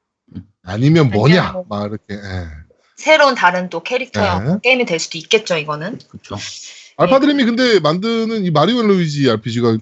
[0.64, 1.42] 아니면 뭐냐?
[1.44, 2.46] 아니면 뭐- 막 이렇게, 예.
[2.96, 4.56] 새로운 다른 또 캐릭터형 네.
[4.64, 6.00] 게임이 될 수도 있겠죠, 이거는.
[6.10, 6.38] 그렇죠.
[6.98, 9.78] 알파드림이 근데 만드는 이 Mario & Luigi RPG가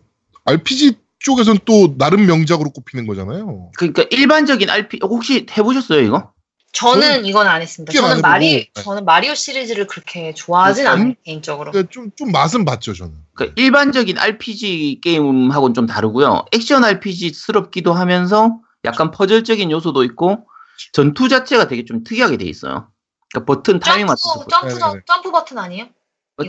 [0.45, 3.71] RPG 쪽에선 또 나름 명작으로 꼽히는 거잖아요.
[3.77, 6.31] 그러니까 일반적인 RP 혹시 해보셨어요 이거?
[6.73, 7.91] 저는 이건 안 했습니다.
[7.91, 8.81] 저는 마리 네.
[8.81, 11.71] 저는 마리오 시리즈를 그렇게 좋아하진 음, 않아요, 개인적으로.
[11.71, 13.13] 그러니까 좀, 좀 맛은 봤죠, 저는.
[13.33, 16.45] 그러니까 일반적인 RPG 게임하고는 좀 다르고요.
[16.53, 20.47] 액션 RPG스럽기도 하면서 약간 퍼즐적인 요소도 있고
[20.93, 22.87] 전투 자체가 되게 좀 특이하게 돼 있어요.
[23.31, 25.01] 그러니까 버튼 타이밍 맞춰서 점프, 점프, 네네네.
[25.05, 25.87] 점프 버튼 아니에요?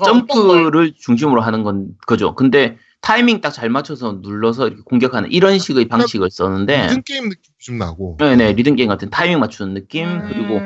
[0.03, 2.35] 점프를 중심으로 하는 건 그죠.
[2.35, 7.53] 근데 타이밍 딱 잘 맞춰서 눌러서 이렇게 공격하는 이런 식의 방식을 썼는데 모든 게임 느낌
[7.59, 8.17] 좀 나고.
[8.19, 10.61] 네네 리듬 게임 같은 타이밍 맞추는 느낌 음, 그리고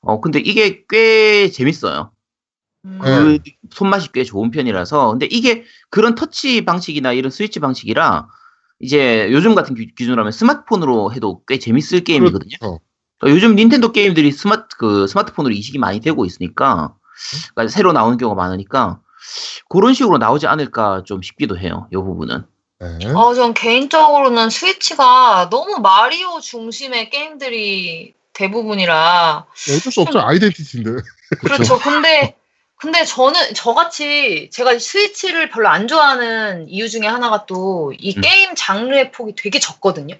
[0.00, 2.10] 어 근데 이게 꽤 재밌어요.
[2.84, 2.98] 음.
[3.02, 3.38] 그
[3.70, 8.28] 손맛이 꽤 좋은 편이라서 근데 이게 그런 터치 방식이나 이런 스위치 방식이라
[8.80, 12.56] 이제 요즘 같은 기- 기준으로 하면 스마트폰으로 해도 꽤 재밌을 게임이거든요.
[12.60, 12.80] 그렇죠.
[13.24, 16.94] 어, 요즘 닌텐도 게임들이 스마트 그 스마트폰으로 이식이 많이 되고 있으니까
[17.54, 19.00] 그러니까 새로 나오는 경우가 많으니까
[19.68, 21.88] 그런 식으로 나오지 않을까 좀 싶기도 해요.
[21.92, 22.44] 이 부분은.
[22.80, 23.10] 네.
[23.12, 30.20] 어, 전 개인적으로는 스위치가 너무 마리오 중심의 게임들이 대부분이라 어쩔 수 없죠.
[30.20, 30.90] 아이덴티티인데.
[31.42, 31.78] 그렇죠.
[31.78, 32.36] 근데
[32.76, 38.20] 근데 저는 저같이 제가 스위치를 별로 안 좋아하는 이유 중에 하나가 또이 음.
[38.20, 40.14] 게임 장르의 폭이 되게 적거든요.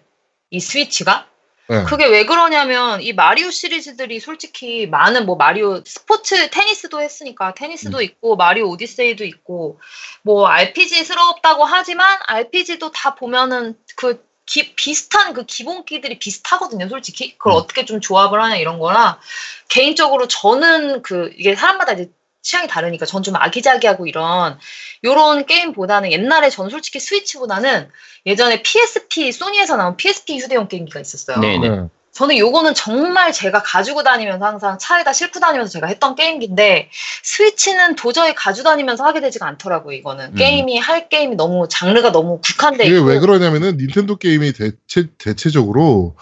[0.51, 1.28] 이 스위치가.
[1.69, 1.85] 네.
[1.85, 8.37] 그게 왜 그러냐면 이 마리오 시리즈들이 솔직히 많은 뭐 마리오 스포츠 테니스도 했으니까 테니스도 있고
[8.37, 9.79] 마리오 오디세이도 있고
[10.23, 17.37] 뭐 RPG스럽다고 하지만 RPG도 다 보면은 그 기- 비슷한 그 기본기들이 비슷하거든요, 솔직히.
[17.37, 17.57] 그걸 음.
[17.59, 19.21] 어떻게 좀 조합을 하냐 이런 거라
[19.69, 22.11] 개인적으로 저는 그 이게 사람마다 이제
[22.43, 24.59] 취향이 다르니까 전 좀 아기자기하고 이런
[25.05, 27.91] 요런 게임보다는 옛날에 전 솔직히 스위치보다는
[28.27, 31.39] 예전에 PSP 소니에서 나온 PSP 휴대용 게임기가 있었어요.
[31.39, 31.59] 네.
[31.59, 31.89] 네.
[32.13, 36.91] 저는 요거는 정말 제가 가지고 다니면서 항상 차에다 싣고 다니면서 제가 했던 게임기인데
[37.23, 39.95] 스위치는 도저히 가지고 다니면서 하게 되지가 않더라고요.
[39.97, 40.35] 이거는 음.
[40.35, 46.17] 게임이 할 게임이 너무 장르가 너무 국한돼 이게 있고 왜 그러냐면은 닌텐도 게임이 대체 대체적으로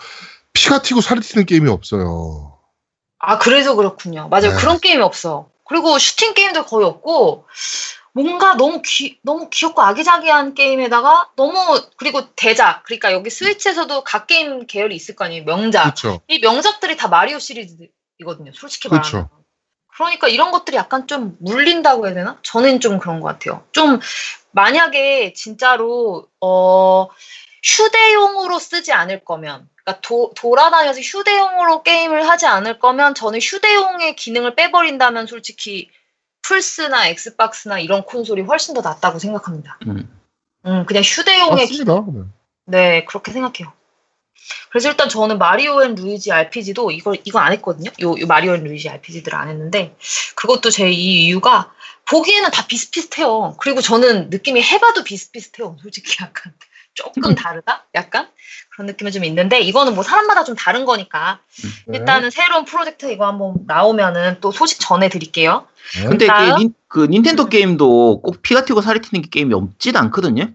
[0.52, 2.58] 피가 튀고 살이 튀는 게임이 없어요.
[3.18, 4.28] 아 그래서 그렇군요.
[4.28, 4.50] 맞아요.
[4.50, 4.56] 네.
[4.56, 5.48] 그런 게임이 없어.
[5.68, 7.46] 그리고 슈팅 게임도 거의 없고
[8.12, 11.58] 뭔가 너무 귀 너무 귀엽고 아기자기한 게임에다가 너무
[11.96, 15.44] 그리고 대작 그러니까 여기 스위치에서도 각 게임 계열이 있을 거 아니에요.
[15.44, 15.82] 명작.
[15.82, 16.20] 그렇죠.
[16.28, 18.52] 이 명작들이 다 마리오 시리즈이거든요.
[18.54, 18.88] 솔직히.
[18.88, 19.28] 말하면.
[19.94, 22.38] 그러니까 이런 것들이 약간 좀 물린다고 해야 되나?
[22.42, 23.64] 저는 좀 그런 것 같아요.
[23.72, 24.00] 좀
[24.52, 27.08] 만약에 진짜로 어
[27.62, 34.56] 휴대용으로 쓰지 않을 거면 그러니까 도, 돌아다녀서 휴대용으로 게임을 하지 않을 거면 저는 휴대용의 기능을
[34.56, 35.88] 빼버린다면 솔직히
[36.42, 39.78] 플스나 엑스박스나 이런 콘솔이 훨씬 더 낫다고 생각합니다.
[39.86, 40.20] 음.
[40.66, 42.04] 음, 그냥 휴대용의 기- 맞습니다.
[42.12, 42.24] 네.
[42.64, 43.72] 네, 그렇게 생각해요.
[44.70, 47.90] 그래서 일단 저는 Mario & Luigi RPG도 이걸 이거 안 했거든요.
[48.02, 49.96] 요, 요 Mario & Luigi RPG들을 안 했는데
[50.34, 51.72] 그것도 제 이 이유가
[52.08, 53.56] 보기에는 다 비슷비슷해요.
[53.60, 55.76] 그리고 저는 느낌이 해봐도 비슷비슷해요.
[55.80, 56.52] 솔직히 약간
[56.94, 57.86] 조금 다르다?
[57.94, 58.28] 약간
[58.76, 61.40] 그런 느낌이 좀 있는데 이거는 뭐 사람마다 좀 다른 거니까
[61.86, 61.96] 네.
[61.98, 65.66] 일단은 새로운 프로젝트 이거 한번 나오면은 또 소식 전해드릴게요.
[65.98, 66.08] 네.
[66.08, 66.56] 근데 나요?
[66.56, 70.50] 그, 닌, 그 닌텐도 게임도 꼭 피가 튀고 살이 튀는 게임이 없진 않거든요.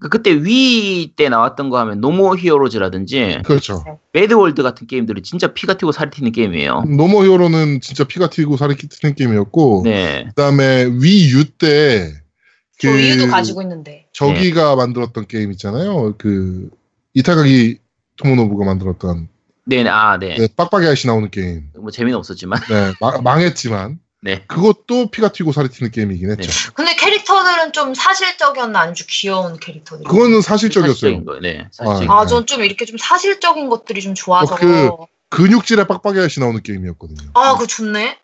[0.00, 3.84] 그 그때 Wii 때 나왔던 거 하면 No More Heroes라든지 그렇죠.
[4.12, 6.84] MadWorld 같은 게임들이 진짜 피가 튀고 살이 튀는 게임이에요.
[6.96, 10.24] No More Hero는 진짜 피가 튀고 살이 튀는 게임이었고 네.
[10.28, 14.06] 그다음에 위유 때저그 이유도 가지고 있는데.
[14.12, 16.14] 저기가 만들었던 게임 있잖아요.
[16.16, 16.70] 그
[17.18, 17.78] 이타가기
[18.16, 19.28] 토모노부가 만들었던
[19.64, 20.36] 네, 아, 네.
[20.36, 21.70] 네, 빡빡이 아저씨 나오는 게임.
[21.78, 22.58] 뭐 재미는 없었지만.
[22.70, 24.44] 네, 마- 망했지만 네.
[24.46, 26.72] 그것도 피가 튀고 살이 튀는 게임이긴 했죠.
[26.74, 30.04] 근데 캐릭터들은 좀 사실적이었나 아니면 좀 귀여운 캐릭터들?
[30.04, 30.94] 그거는 사실적이었어요.
[30.94, 31.40] 사실적인 거예요.
[31.40, 31.68] 네.
[31.72, 34.54] 사실적인 아, 아, 전 좀 이렇게 좀 사실적인 것들이 좀 좋아서.
[34.54, 34.90] 어, 그-
[35.30, 37.30] 근육질의 빡빡이 아저씨 나오는 게임이었거든요.
[37.34, 38.18] 아, 그거 좋네.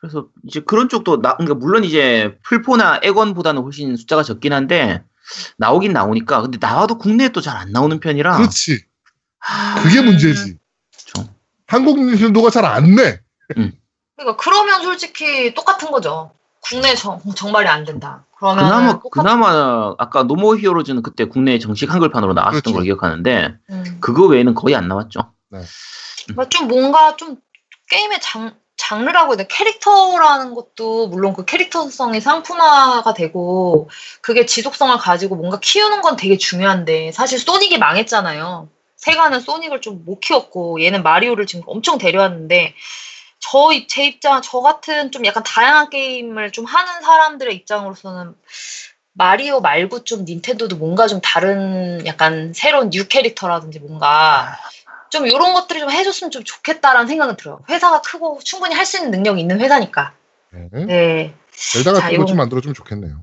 [0.00, 5.02] 그래서 이제 그런 쪽도 나, 그러니까 물론 이제 풀포나 액원보다는 훨씬 숫자가 적긴 한데
[5.56, 8.36] 나오긴 나오니까 근데 나와도 국내에 또 잘 안 나오는 편이라.
[8.36, 8.84] 그렇지.
[9.38, 10.56] 하, 그게 문제지.
[11.12, 11.30] 그렇죠.
[11.66, 13.20] 한국 닌텐도가 잘 안 내.
[13.48, 16.30] 그러니까 그러면 솔직히 똑같은 거죠.
[16.60, 18.24] 국내 정, 정발이 안 된다.
[18.38, 22.74] 그러면 그나마 그나마 아까 노모 히어로즈는 그때 국내 정식 한글판으로 나왔던 그렇죠.
[22.74, 23.96] 걸 기억하는데 음.
[24.00, 25.32] 그거 외에는 거의 안 나왔죠.
[25.50, 27.36] 그러니까 좀 뭔가 좀
[27.90, 29.46] 게임의 장, 장르라고 해야 돼.
[29.48, 33.88] 캐릭터라는 것도 물론 그 캐릭터성이 상품화가 되고
[34.20, 38.68] 그게 지속성을 가지고 뭔가 키우는 건 되게 중요한데 사실 소닉이 망했잖아요.
[38.96, 42.74] 세가는 소닉을 좀 못 키웠고 얘는 마리오를 지금 엄청 데려왔는데
[43.40, 48.34] 저 제 입장 저 같은 좀 약간 다양한 게임을 좀 하는 사람들의 입장으로서는
[49.12, 54.58] 마리오 말고 좀 닌텐도도 뭔가 좀 다른 약간 새로운 new 캐릭터라든지 뭔가
[55.14, 57.60] 좀 이런 것들이 좀 해줬으면 좀 좋겠다라는 생각은 들어요.
[57.68, 60.12] 회사가 크고 충분히 할 수 있는 능력이 있는 회사니까.
[60.50, 60.68] 네.
[60.86, 61.34] 네.
[61.52, 63.22] 젤다 자, 같은 거좀 이거- 만들어주면 좋겠네요.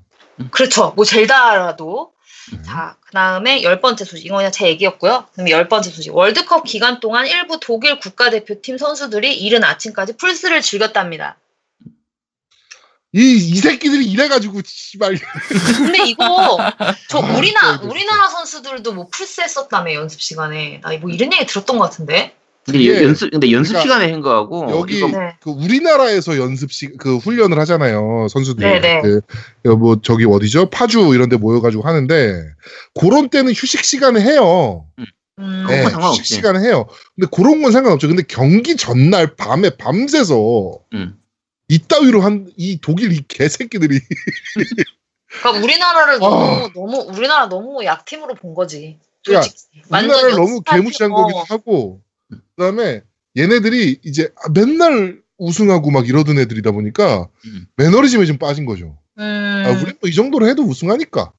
[0.52, 0.94] 그렇죠.
[0.96, 2.14] 뭐 젤다라도.
[2.54, 2.64] 음.
[2.64, 4.26] 자, 그 다음에 열 번째 소식.
[4.26, 5.26] 이거 그냥 제 얘기였고요.
[5.34, 6.16] 그럼 열 번째 소식.
[6.16, 11.38] 월드컵 기간 동안 일부 독일 국가대표팀 선수들이 이른 아침까지 플스를 즐겼답니다.
[13.14, 15.18] 이, 이 새끼들이 이래가지고, 씨발.
[15.78, 16.58] 근데 이거
[17.10, 21.46] 저 아, 우리나라 진짜 우리나라 선수들도 뭐 플스 했었다며 연습 시간에 나 뭐 이런 얘기
[21.46, 22.36] 들었던 것 같은데.
[22.64, 25.36] 근데 이게- 연습 근데 연습 그러니까 시간에 한 거하고 여기 이거 네.
[25.42, 29.02] 그 우리나라에서 연습식 그 훈련을 하잖아요 선수들이 네네.
[29.02, 32.44] 그, 뭐 저기 어디죠 파주 이런데 모여가지고 하는데
[32.94, 34.86] 그런 때는 휴식 시간에 해요.
[35.00, 35.06] 음.
[35.40, 36.20] 그건 네, 상관없지.
[36.22, 36.88] 휴식 시간에 해요.
[37.16, 38.08] 근데 그런 건 상관없죠.
[38.08, 41.16] 근데 경기 전날 밤에 밤새서 음.
[41.72, 44.00] 이따위로 한 이 독일 이 개새끼들이
[45.42, 46.20] 그러니까 우리나라를 아.
[46.20, 49.00] 너무 너무 우리나라 너무 약팀으로 본 거지.
[49.24, 49.82] 그러니까 솔직히.
[49.90, 51.44] 우리나라를 너무 개무시한 거기도 어.
[51.48, 52.02] 하고
[52.56, 53.02] 그다음에
[53.38, 57.68] 얘네들이 이제 맨날 우승하고 막 이러던 애들이다 보니까 음.
[57.78, 58.98] 매너리즘에 좀 빠진 거죠.
[59.18, 59.64] 음.
[59.66, 61.32] 아, 우리 뭐 이 정도로 해도 우승하니까.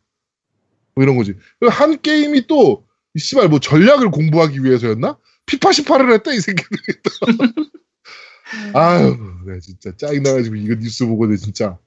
[0.94, 1.34] 뭐 이런 거지.
[1.60, 5.16] 그리고 한 게임이 또, 이 씨발 뭐 전략을 공부하기 위해서였나?
[5.46, 6.80] 피파 18을 했다, 이 새끼들이.
[7.28, 7.54] 음.
[8.74, 11.78] 아유, 내 진짜 짜증나가지고 이거 뉴스 보고 내 진짜.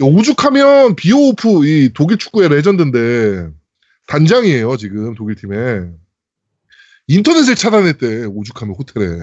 [0.00, 3.50] 오죽하면 비오오프 이 독일 축구의 레전드인데,
[4.06, 5.82] 단장이에요, 지금 독일 팀에.
[7.06, 9.18] 인터넷을 차단했대, 오죽하면 호텔에.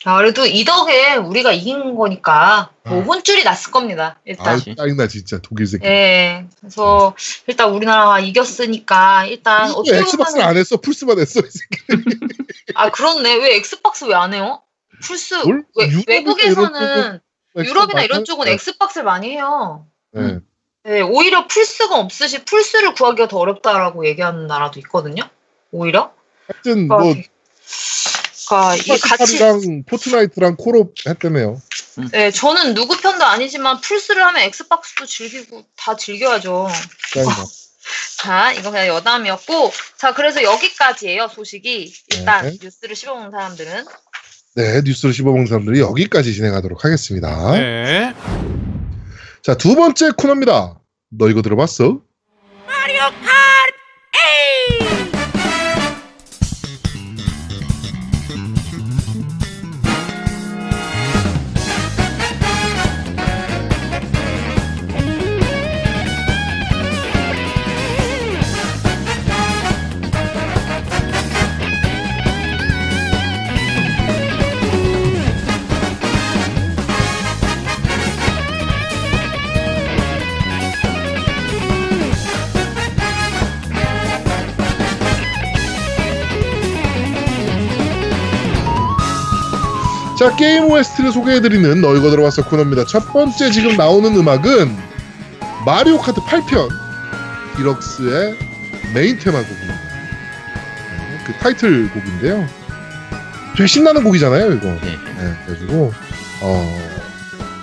[0.00, 3.04] 자, 그래도 이 덕에 우리가 이긴 거니까 뭐 아.
[3.04, 4.20] 혼쭐이 났을 겁니다.
[4.24, 4.46] 일단.
[4.46, 5.84] 아유, 짜증나, 진짜, 독일 새끼.
[5.86, 6.46] 예.
[6.60, 7.16] 그래서
[7.48, 12.02] 일단 우리나라가 이겼으니까 일단 어떻게 엑스박스를 보면은- 안 했어, 플스만 했어, 이 새끼.
[12.76, 13.34] 아 그렇네.
[13.38, 14.62] 왜 엑스박스 왜 안 해요?
[15.02, 15.64] 플스 뭘?
[15.76, 17.20] 외, 외국에서는
[17.56, 18.52] 유럽이나 이런 쪽은 네.
[18.52, 19.86] 엑스박스를 많이 해요.
[20.12, 20.38] 네.
[20.84, 25.28] 네, 오히려 플스가 없으시 플스를 구하기가 더 어렵다라고 얘기하는 나라도 있거든요.
[25.70, 26.12] 오히려.
[26.46, 27.14] 하여튼 그러니까 뭐
[28.48, 29.38] 그러니까 이게 같이
[29.86, 31.60] 포트나이트랑 콜옵 했다며요.
[32.12, 36.68] 네, 저는 누구 편도 아니지만 플스를 하면 엑스박스도 즐기고 다 즐겨야죠.
[37.12, 37.44] 그러니까
[38.18, 41.92] 자, 이거 그냥 여담이었고, 자, 그래서 여기까지예요 소식이.
[42.08, 42.58] 일단 네.
[42.60, 43.84] 뉴스를 씹어먹는 사람들은.
[44.58, 47.52] 네, 뉴스를 씹어먹는 사람들이 여기까지 진행하도록 하겠습니다.
[47.52, 48.12] 네.
[49.40, 50.80] 자, 두 번째 코너입니다.
[51.10, 52.00] 너 이거 들어봤어?
[90.18, 92.84] 자, 게임 OST를 소개해드리는 너 이거 들어봤어 코너입니다.
[92.86, 94.76] 첫 번째 지금 나오는 음악은
[95.64, 96.68] 마리오 카트 8편
[97.56, 98.36] 디럭스의
[98.94, 99.74] 메인 테마 곡입니다.
[99.74, 102.46] 네, 그 타이틀 곡인데요.
[103.56, 104.66] 되게 신나는 곡이잖아요, 이거.
[104.66, 104.98] 네.
[105.18, 105.92] 네, 그래가지고
[106.40, 106.78] 어,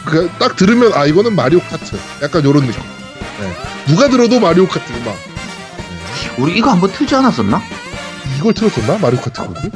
[0.05, 2.81] 그 딱 들으면 아 이거는 마리오 카트, 약간 요런 느낌.
[3.39, 3.53] 네,
[3.87, 5.13] 누가 들어도 마리오 카트 음악.
[5.15, 7.61] 네, 우리 이거 한번 틀지 않았었나?
[8.45, 9.71] 이걸 틀었었나 마리오 카트 곡을?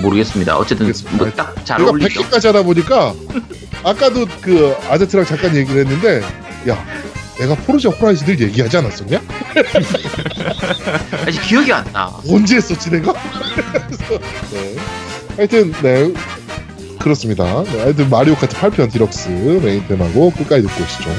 [0.00, 0.56] 모르겠습니다.
[0.56, 0.90] 어쨌든.
[1.12, 2.22] 뭐 딱잘 우리가 어울리죠.
[2.22, 3.12] 100개까지 하다 보니까
[3.84, 6.22] 아까도 그 아제트랑 잠깐 얘기를 했는데
[6.66, 6.82] 야
[7.38, 9.20] 내가 Forza Horizon을 얘기하지 않았었냐?
[11.26, 12.10] 아직 기억이 안 나.
[12.26, 13.12] 언제 했었지 내가?
[13.12, 14.76] 네.
[15.36, 16.14] 하여튼 네
[17.00, 17.62] 그렇습니다.
[17.64, 19.28] 네, 하여튼 마리오 카트 8편 디럭스
[19.62, 21.10] 메인 테마고 끝까지 듣고 오시죠.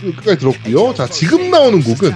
[0.00, 0.94] 끝까지 들었고요.
[0.94, 2.12] 자 지금 나오는 곡은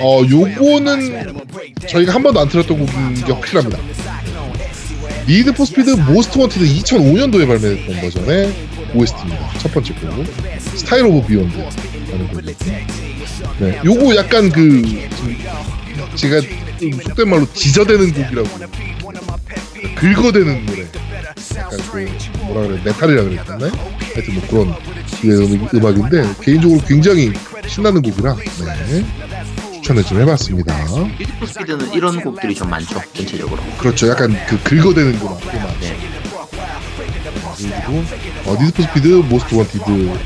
[0.00, 1.46] 어 요거는
[1.88, 3.78] 저희가 한 번도 안 틀었던 곡인 게 확실합니다.
[5.26, 8.52] Need for Speed Most Wanted 2005년도에 발매됐던 버전의
[8.94, 9.52] OST입니다.
[9.58, 10.26] 첫 번째 곡
[10.76, 12.52] Styles of Beyond라는 곡이고
[13.60, 14.98] 네, 요거 약간 그좀
[16.16, 16.40] 제가
[16.80, 18.48] 좀 속된 말로 지저대는 곡이라고
[19.94, 20.82] 긁어대는 노래
[21.56, 22.08] 약간 그
[22.46, 23.72] 뭐라 그래 메탈이라 그랬었나요?
[24.14, 24.74] 하여튼 뭐 그런
[25.22, 27.32] 류의 음- 음악 인데 개인적으로 굉장히
[27.66, 29.04] 신나는 곡이라 네,
[29.74, 30.76] 추천을 좀 해봤습니다.
[31.18, 33.00] Need for Speed는 이런 곡들이 좀 많죠.
[33.14, 33.62] 전체적으로.
[33.78, 34.08] 그렇죠.
[34.08, 35.40] 약간 그 긁어대는 음악.
[35.54, 35.80] 음악.
[35.80, 35.96] 네.
[37.56, 38.04] 그리고
[38.46, 40.18] 어, Need for Speed Most Wanted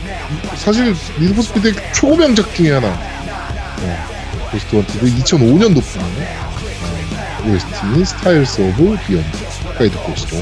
[0.56, 4.08] 사실 Need for Speed의 초고명작 중에 하나 어,
[4.52, 6.06] Most Wanted 2005년도 분의
[6.40, 6.55] 어,
[7.44, 9.26] OST 스타일스 오브 비욘드
[9.76, 10.36] 까지 듣고 오시죠.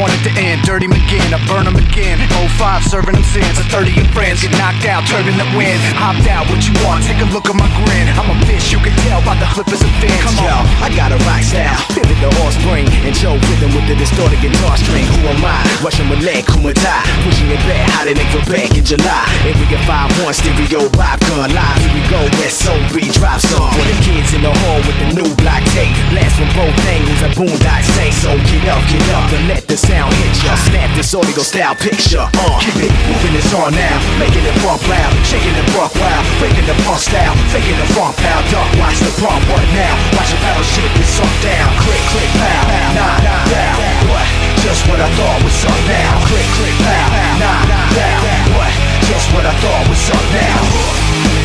[0.00, 0.64] Want it to end.
[0.64, 2.16] Dirty McGinn, I burn them again.
[2.32, 3.60] 05 serving them sins.
[3.60, 5.76] A 30 of friends get knocked out, turbulent wind.
[6.00, 7.04] Hopped out, what you want?
[7.04, 8.08] Take a look at my grin.
[8.16, 10.16] I'm a bitch, you can tell by the flippers and fins.
[10.24, 11.76] Come on, I got a rock style.
[11.92, 15.04] Pivot the offspring and show rhythm with the distorted guitar string.
[15.20, 15.60] Who am I?
[15.84, 17.04] Russian Malay, Kumata.
[17.28, 19.28] Pushing it back, how they make for back in July.
[19.44, 21.76] And we get 5-1 stereo vibe gun live.
[21.84, 23.68] Here we go, SOB drop song.
[23.76, 25.92] For the kids in the hall with the new black tape.
[26.08, 28.08] Blast from both angles, a boondock say.
[28.16, 30.54] So get up, get up and let the sound hit ya.
[30.54, 32.22] Snap this audio style picture.
[32.22, 33.96] Uh, keep it moving, it's on now.
[34.22, 36.22] Making it bump loud, shaking it buck wild.
[36.38, 38.38] Breaking the punk style, faking the funk pow.
[38.54, 39.94] Duck, watch the pump, what now?
[40.14, 41.68] Watch the battle shit get sunk down.
[41.82, 42.62] Click, click, pow.
[42.94, 43.18] Nah,
[43.50, 43.76] down.
[44.06, 44.26] What?
[44.62, 46.10] Just what I thought was up now.
[46.30, 47.06] Click, click, pow.
[47.42, 47.62] Nah,
[47.98, 48.20] down.
[48.54, 48.72] What?
[49.10, 51.39] Just what I thought was up now.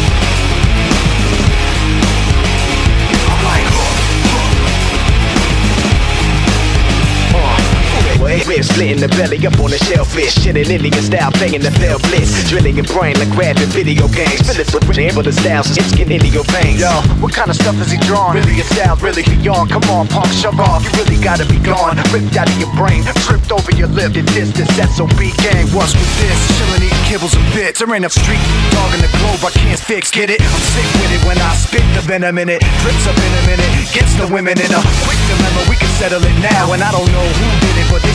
[8.26, 10.34] Ribs splitting the belly up on the shellfish.
[10.42, 12.34] Shitting Indian style, playing the fell blitz.
[12.50, 14.42] Drilling your brain like grabbing video games.
[14.42, 16.82] Phillips with ramble the styles, it's getting into your veins.
[16.82, 16.90] Yo,
[17.22, 18.42] what kind of stuff is he drawing?
[18.42, 19.70] Really a style, really beyond.
[19.70, 20.82] Come on, punk, shove off.
[20.82, 22.02] You really gotta be gone.
[22.10, 24.18] Ripped out of your brain, tripped over your lip.
[24.18, 25.70] The distance, that's SOB gang.
[25.70, 26.38] What's with this?
[26.58, 27.78] Chillin' eating kibbles and bits.
[27.78, 28.42] There ain't a street
[28.74, 30.10] dog in the globe I can't fix.
[30.10, 30.42] Get it?
[30.42, 32.66] I'm sick with it when I spit the venom in it.
[32.82, 33.70] Drips up in a minute.
[33.94, 35.62] Gets the women in a quick dilemma.
[35.70, 36.74] We can settle it now.
[36.74, 38.15] And I don't know who did it, but they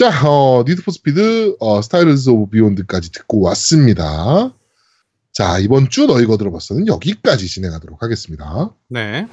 [0.00, 4.56] 자, 어, Need for Speed, 어, Styles of Beyond까지 듣고 왔습니다.
[5.30, 8.74] 자, 이번 주 너 이거 들어봤어는 여기까지 진행하도록 하겠습니다.
[8.88, 9.26] 네.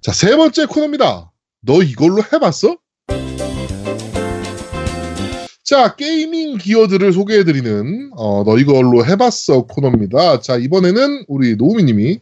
[0.00, 1.30] 자, 세 번째 코너입니다.
[1.60, 2.76] 너 이걸로 해봤어?
[5.62, 10.40] 자, gaming gear들을 소개해드리는, 어, 너 이걸로 해봤어 코너입니다.
[10.40, 12.18] 자, 이번에는 우리 노우미님이,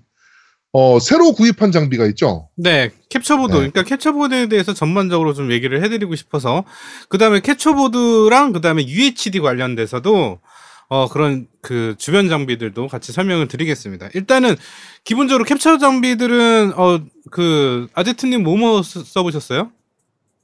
[0.77, 2.49] 어, 새로 구입한 장비가 있죠?
[2.57, 3.53] 네, 캡처보드.
[3.53, 3.59] 네.
[3.71, 6.65] 그러니까 캡처보드에 대해서 전반적으로 좀 얘기를 해드리고 싶어서
[7.09, 10.41] 그 다음에 캡처보드랑 그 다음에 UHD 관련돼서도
[10.89, 14.09] 어 그런 그 주변 장비들도 같이 설명을 드리겠습니다.
[14.15, 14.57] 일단은
[15.05, 16.99] 기본적으로 캡처 장비들은 어
[17.31, 19.71] 그 아제트님 뭐뭐 쓰- 써보셨어요?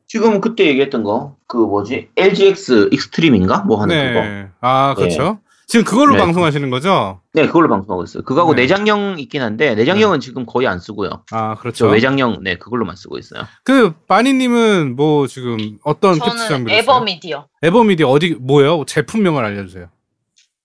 [0.09, 2.09] 지금 그때 얘기했던 거, 그 뭐지?
[2.17, 3.59] LGX Extreme인가?
[3.63, 4.21] 뭐 하는 그거.
[4.27, 4.47] 네.
[4.61, 5.41] 아 그렇죠.
[5.71, 6.19] 지금 그걸로 네.
[6.19, 7.21] 방송하시는 거죠?
[7.33, 8.25] 네, 그걸로 방송하고 있어요.
[8.25, 8.63] 그거하고 네.
[8.63, 11.23] 내장형 있긴 한데, 내장형은 지금 거의 안 쓰고요.
[11.31, 11.87] 아저 그렇죠.
[11.87, 13.45] 외장형, 네, 그걸로만 쓰고 있어요.
[13.63, 16.65] 그 마니 님은 뭐 지금 어떤 캡처 써요?
[16.69, 17.47] 에버미디어.
[17.63, 18.85] 에버미디 어디 뭐예요?
[18.85, 19.89] 제품명을 알려 주세요.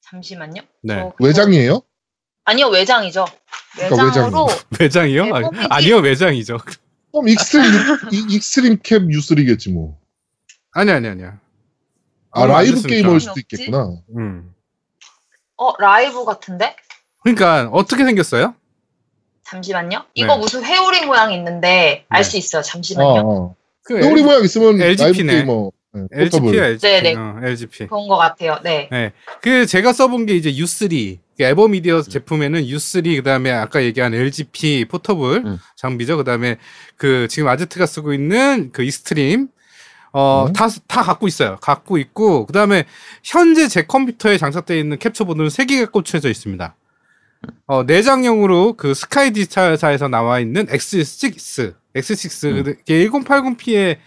[0.02, 0.64] 잠시만요.
[0.82, 0.96] 네.
[0.96, 1.82] 저 그거- 외장이에요?
[2.46, 3.26] 아니요 외장이죠.
[3.76, 4.48] 그러니까 외장으로
[4.80, 5.22] 외장이요?
[5.36, 5.68] 아니, 에버미디.
[5.70, 6.58] 아니요 외장이죠.
[7.12, 7.64] 그럼 Extreme,
[8.12, 10.00] 이- Extreme Cap U3겠지 뭐.
[10.72, 11.40] 아니 아니 아니야.
[12.32, 12.96] 아, 라이브 됐습니까?
[12.96, 13.34] Gamer일 수도?
[13.40, 13.92] 있겠구나.
[14.18, 14.52] 음.
[15.58, 16.76] 어 라이브 같은데?
[17.24, 18.56] 그러니까 어떻게 생겼어요?
[19.44, 20.00] 잠시만요.
[20.00, 20.06] 네.
[20.16, 22.30] 이거 무슨 회오리 모양 있는데 알 네.
[22.30, 22.60] 수 있어요.
[22.60, 23.22] 어, 잠시만요.
[23.22, 23.56] 어.
[23.84, 25.34] 그 우리 모양 있으면 LGP Live 네.
[25.36, 25.72] 게이머.
[25.94, 26.08] 네.
[26.12, 27.02] LGP야 LGP.
[27.02, 27.16] 네네.
[27.16, 27.88] 어, LGP.
[27.88, 28.60] 그런 것 같아요.
[28.64, 28.90] 네.
[28.92, 29.14] 네.
[29.42, 31.20] 그 제가 써본 게 이제 U3.
[31.38, 35.58] 그 에버미디어 제품에는 U3 그다음에 아까 얘기한 LGP Portable 음.
[35.76, 36.18] 장비죠.
[36.18, 36.58] 그다음에
[36.96, 39.50] 그 지금 아제트가 쓰고 있는 그 Extreme
[40.18, 40.54] 어, 음.
[40.54, 41.58] 다, 다 갖고 있어요.
[41.62, 42.86] 갖고 있고, 그 다음에,
[43.22, 46.74] 현재 제 컴퓨터에 장착되어 있는 캡처 보드는 3개가 꽂혀져 있습니다.
[47.68, 52.76] 어, 내장형으로 그 스카이 디지털사에서 나와 있는 X6, X6, 음.
[52.86, 53.98] 이게 1080p에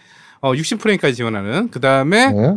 [0.41, 2.55] 어, 60프레임까지 지원하는, 그 다음에, 네.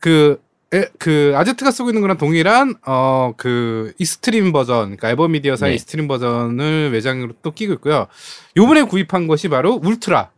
[0.00, 5.76] 그, 에, 그, 아제트가 쓰고 있는 거랑 동일한, 어, 그, Extreme 버전, 그러니까 에버미디어사의 네.
[5.76, 8.08] Extreme 버전을 외장으로 또 끼고 있고요.
[8.56, 10.33] 요번에 구입한 것이 바로 울트라.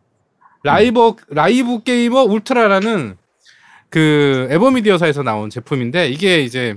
[0.66, 3.16] 라이브, 라이브 게이머 울트라라는
[3.88, 6.76] 그 에버미디어사에서 나온 제품인데, 이게 이제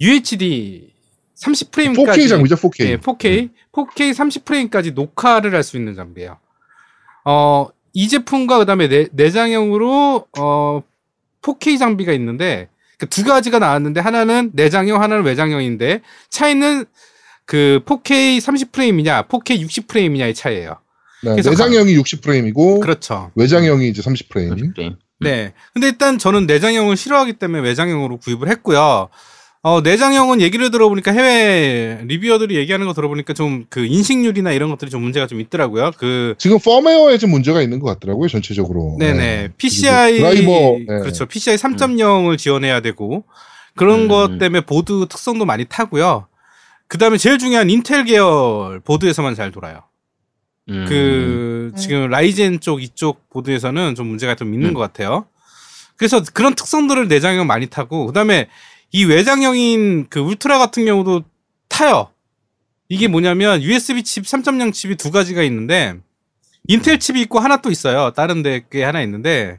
[0.00, 0.92] UHD
[1.36, 2.06] 30프레임까지.
[2.18, 2.84] 4K 장비죠, 4K.
[2.86, 6.38] 예, 4K, 4K 30프레임까지 녹화를 할 수 있는 장비예요.
[7.24, 10.82] 어, 이 제품과 그다음에 내, 내장형으로 어
[11.42, 16.00] 4K 장비가 있는데 그 두 가지가 나왔는데 하나는 내장형, 하나는 외장형인데
[16.30, 16.84] 차이는
[17.44, 20.78] 그 4K 30프레임이냐, 4K 60프레임이냐의 차이예요.
[21.22, 23.30] 네, 그래서 내장형이 60프레임이고 그렇죠.
[23.34, 24.74] 외장형이 이제 30프레임.
[24.74, 24.96] 프레임.
[25.20, 25.52] 네.
[25.72, 29.08] 근데 일단 저는 내장형을 싫어하기 때문에 외장형으로 구입을 했고요.
[29.60, 35.02] 어, 내장형은 얘기를 들어보니까 해외 리뷰어들이 얘기하는 거 들어보니까 좀 그 인식률이나 이런 것들이 좀
[35.02, 35.90] 문제가 좀 있더라고요.
[35.98, 38.96] 그 지금 펌웨어에 좀 문제가 있는 것 같더라고요, 전체적으로.
[38.98, 39.18] 네네.
[39.18, 39.48] 네.
[39.56, 41.00] PCI 드라이버, 네.
[41.00, 41.26] 그렇죠.
[41.26, 43.24] PCI 3.0을 지원해야 되고
[43.76, 44.08] 그런 음.
[44.08, 46.26] 것 때문에 보드 특성도 많이 타고요.
[46.86, 49.82] 그다음에 제일 중요한 인텔 계열 보드에서만 잘 돌아요.
[50.70, 50.84] 음.
[50.88, 54.74] 그 지금 라이젠 쪽 이쪽 보드에서는 좀 문제가 좀 있는 음.
[54.74, 55.26] 것 같아요.
[55.96, 58.48] 그래서 그런 특성들을 내장형 많이 타고 그다음에
[58.92, 61.24] 이 외장형인 그 울트라 같은 경우도
[61.68, 62.10] 타요.
[62.88, 65.96] 이게 뭐냐면 USB 칩 3.0 칩이 두 가지가 있는데
[66.68, 68.12] 인텔 칩이 있고 하나 또 있어요.
[68.12, 69.58] 다른 데게 하나 있는데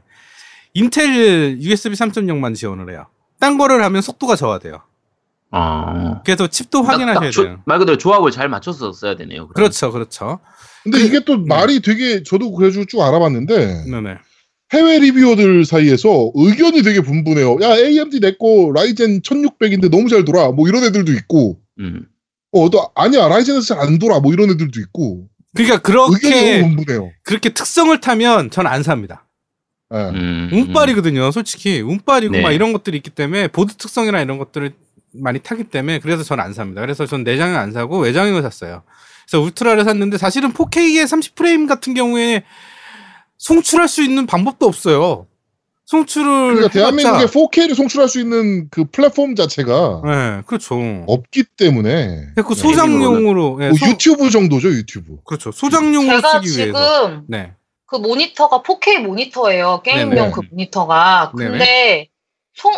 [0.74, 3.06] 인텔 USB 3.0만 지원을 해요.
[3.38, 4.82] 딴 거를 하면 속도가 저하돼요.
[5.52, 6.22] 아.
[6.24, 7.60] 그래서 칩도 딱- 확인하셔야 딱 조- 돼요.
[7.66, 9.48] 말 그대로 조합을 잘 맞춰서 써야 되네요.
[9.48, 9.54] 그럼.
[9.54, 10.38] 그렇죠, 그렇죠.
[10.84, 14.14] 근데 이게 또 말이 되게 저도 그래가지고 쭉 알아봤는데 네네.
[14.72, 17.58] 해외 리뷰어들 사이에서 의견이 되게 분분해요.
[17.62, 20.50] 야 AMD 내거 라이젠 1600인데 너무 잘 돌아.
[20.52, 22.06] 뭐 이런 애들도 있고, 음.
[22.52, 24.20] 어또 아니야 라이젠에서 잘 안 돌아.
[24.20, 27.10] 뭐 이런 애들도 있고 그러니까 의견이 그렇게 너무 분분해요.
[27.24, 29.26] 그렇게 특성을 타면 전 안 삽니다.
[29.92, 29.96] 예.
[29.98, 30.50] 음.
[30.52, 31.80] 운빨이거든요, 솔직히.
[31.80, 32.42] 운빨이고 네.
[32.42, 34.70] 막 이런 것들이 있기 때문에 보드 특성이나 이런 것들을
[35.12, 36.80] 많이 타기 때문에 그래서 전 안 삽니다.
[36.80, 38.84] 그래서 전 내장을 안 사고 외장형을 샀어요.
[39.30, 42.42] 그래서 울트라를 샀는데 사실은 4K의 30프레임 같은 경우에
[43.38, 45.26] 송출할 수 있는 방법도 없어요.
[45.86, 50.76] 송출을 그러니까 대한민국에 해봤자- 4K를 송출할 수 있는 그 플랫폼 자체가 네, 그렇죠.
[51.06, 55.16] 없기 때문에 그 네, 소장용으로 예, 뭐 소- 유튜브 정도죠 유튜브.
[55.24, 55.50] 그렇죠.
[55.52, 57.22] 소장용으로 제가 쓰기 지금 위해서.
[57.28, 57.52] 네.
[57.86, 59.82] 그 모니터가 4K 모니터예요.
[59.84, 60.30] 게임용 네네.
[60.32, 61.32] 그 모니터가.
[61.36, 61.50] 네네.
[61.50, 62.08] 근데
[62.54, 62.72] 송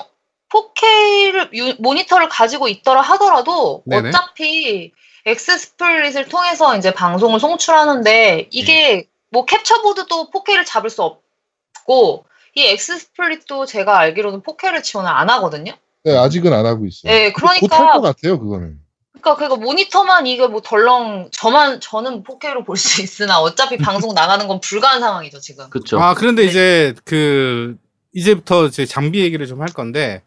[0.50, 4.09] 4K를 모니터를 가지고 있더라 하더라도 네네.
[4.09, 4.92] 어차피
[5.26, 13.98] XSplit을 통해서 이제 방송을 송출하는데 이게 뭐 캡처보드도 4K를 잡을 수 없고 이 XSplit도 제가
[13.98, 15.72] 알기로는 4K를 지원을 안 하거든요.
[16.04, 17.12] 네, 아직은 안 하고 있어요.
[17.12, 18.78] 네, 그러니까 것 같아요 그거는.
[19.20, 24.46] 그러니까 그거 모니터만 이게 뭐 덜렁 저만 저는 4K로 볼 수 있으나 어차피 방송 나가는
[24.48, 25.70] 건 불가한 상황이죠 지금.
[25.70, 26.00] 그렇죠.
[26.00, 26.48] 아, 그런데 네.
[26.48, 27.76] 이제 그
[28.12, 30.22] 이제부터 이제 장비 얘기를 좀 할 건데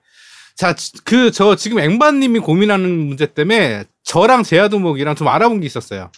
[0.56, 0.74] 자,
[1.04, 6.12] 그 저 지금 앵바님이 고민하는 문제 때문에 저랑 제아도목이랑 좀 알아본 게 있었어요.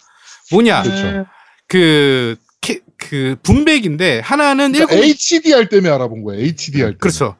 [0.52, 0.82] 뭐냐?
[0.82, 1.06] 그렇죠.
[1.06, 1.24] 음,
[1.66, 6.42] 그, 캐- 그 분배기인데 하나는 그러니까 1 HDR 때문에 알아본 거예요.
[6.44, 6.96] HDR 때.
[6.98, 7.36] 그렇죠.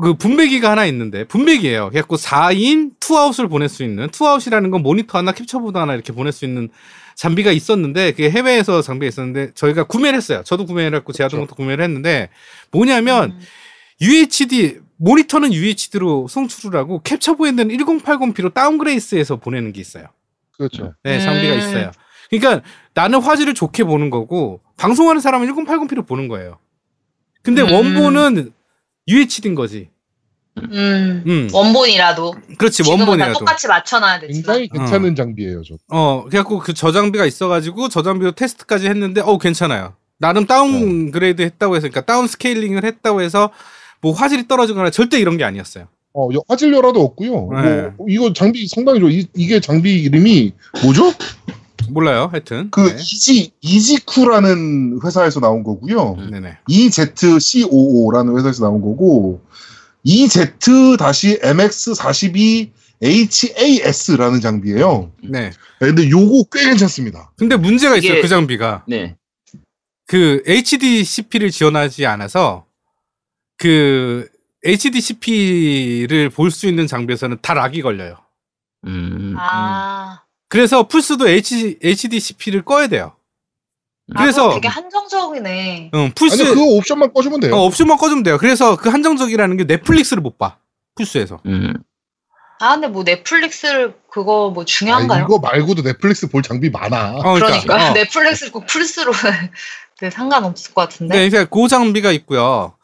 [0.00, 1.88] 그 분배기가 하나 있는데 분배기예요.
[1.90, 5.94] 그래갖고 4 in two out을 보낼 수 있는 two out이라는 건 모니터 하나 캡처보드 하나
[5.94, 6.68] 이렇게 보낼 수 있는
[7.16, 10.42] 장비가 있었는데 그게 해외에서 장비가 있었는데 저희가 구매를 했어요.
[10.44, 12.28] 저도 구매를 했고 제아동도 구매를 했는데
[12.70, 13.40] 뭐냐면 음.
[14.00, 20.04] UHD 모니터는 UHD로 송출을 하고 캡처보드는 1080p로 다운그레이스해서 보내는 게 있어요.
[20.56, 20.94] 그렇죠.
[21.02, 21.20] 네, 음.
[21.20, 21.90] 장비가 있어요.
[22.28, 26.58] 그러니까 나는 화질을 좋게 보는 거고 방송하는 사람은 1080p로 보는 거예요.
[27.42, 27.72] 근데 음.
[27.72, 28.52] 원본은
[29.08, 29.88] UHD인 거지.
[30.58, 33.38] 음, 음, 원본이라도 그렇지 원본이라도.
[33.38, 35.76] 똑같이 맞춰놔야 되지만 굉장히 괜찮은 장비예요, 저.
[35.88, 39.94] 어, 그래갖고 그 저장비가 있어가지고 저장비로 테스트까지 했는데 어 괜찮아요.
[40.18, 43.50] 나름 downgrade 했다고 해서 그러니까 down scaling을 했다고 해서
[44.00, 45.86] 뭐 화질이 떨어지거나 절대 이런 게 아니었어요.
[46.12, 47.48] 어, 여- 화질 열화도 없고요.
[47.62, 47.90] 네.
[47.96, 49.10] 뭐 이거 장비 상당히 좋아.
[49.10, 50.52] 이, 이게 장비 이름이
[50.84, 51.12] 뭐죠?
[51.90, 52.68] 몰라요, 하여튼.
[52.70, 52.96] 그 네.
[53.00, 56.16] EZ EZCOO라는 회사에서 나온 거고요.
[56.18, 56.30] 음.
[56.30, 56.58] 네네.
[56.68, 59.40] EZCOO라는 회사에서 나온 거고
[60.04, 62.70] EZ-MX42
[63.02, 65.10] HAS라는 장비예요.
[65.22, 65.50] 네.
[65.78, 67.32] 근데 요거 꽤 괜찮습니다.
[67.36, 68.84] 근데 문제가 있어요, 이게- 그 장비가.
[68.86, 69.16] 네.
[70.06, 72.66] 그 HDCP를 지원하지 않아서
[73.60, 74.26] 그
[74.64, 78.16] HDCP를 볼 수 있는 장비에서는 다 락이 걸려요.
[78.86, 79.36] 음.
[79.38, 83.12] 아, 그래서 플스도 H, HDCP를 꺼야 돼요.
[84.14, 85.90] 아, 그래서- 그럼 되게 한정적이네.
[85.94, 87.54] 응, 플스 아니 그거 옵션만 꺼주면 돼요.
[87.54, 88.38] 어, 옵션만 꺼주면 돼요.
[88.38, 90.56] 그래서 그 한정적이라는 게 넷플릭스를 못 봐.
[90.96, 91.40] 플스에서.
[91.46, 91.74] 음.
[92.60, 95.24] 아, 근데 뭐 넷플릭스를 그거 뭐 아, 중요한가요?
[95.24, 97.12] 이거 말고도 넷플릭스 볼 장비 많아.
[97.16, 97.92] 어, 그러니까 어.
[97.92, 99.12] 넷플릭스 꼭 플스로
[100.00, 101.14] 네, 상관없을 것 같은데.
[101.18, 102.74] 네, 그러니까 그 장비가 있고요.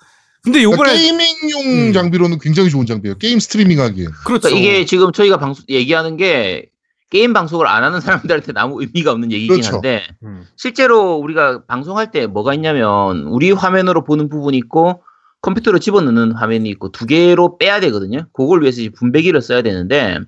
[0.47, 1.93] 근데 그러니까 요번에 gaming용 음.
[1.93, 3.19] 장비로는 굉장히 좋은 장비예요.
[3.19, 4.07] 게임 스트리밍 하기에.
[4.25, 4.49] 그렇죠.
[4.49, 6.71] 그러니까 이게 지금 저희가 방송 얘기하는 게
[7.11, 9.75] 게임 방송을 안 하는 사람들한테 아무 의미가 없는 얘기긴 그렇죠.
[9.75, 10.47] 한데 음.
[10.55, 15.03] 실제로 우리가 방송할 때 뭐가 있냐면 우리 화면으로 보는 부분이 있고
[15.43, 18.27] 컴퓨터로 집어넣는 화면이 있고 두 개로 빼야 되거든요.
[18.33, 20.21] 그걸 위해서 이제 분배기를 써야 되는데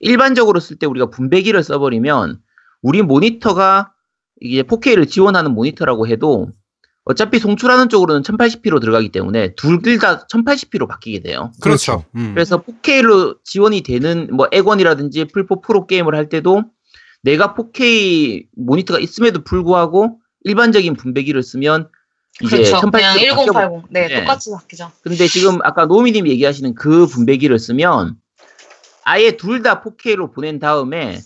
[0.00, 2.38] 일반적으로 쓸 때 우리가 분배기를 써버리면
[2.80, 3.92] 우리 모니터가
[4.40, 6.50] 이게 4K를 지원하는 모니터라고 해도
[7.04, 11.52] 어차피 송출하는 쪽으로는 1080p로 들어가기 때문에 둘다 1080p로 바뀌게 돼요.
[11.60, 12.04] 그렇죠.
[12.14, 12.32] 음.
[12.34, 16.62] 그래서 4K로 지원이 되는 뭐 액원이라든지 풀포 프로 게임을 할 때도
[17.22, 21.88] 내가 4K 모니터가 있음에도 불구하고 일반적인 분배기를 쓰면
[22.42, 22.90] 이제 그렇죠.
[22.90, 23.82] 그냥 1080로 1080.
[23.90, 24.20] 네, 네.
[24.20, 24.92] 똑같이 바뀌죠.
[25.02, 28.16] 근데 지금 아까 노미님 얘기하시는 그 분배기를 쓰면
[29.04, 31.18] 아예 둘 다 4K로 보낸 다음에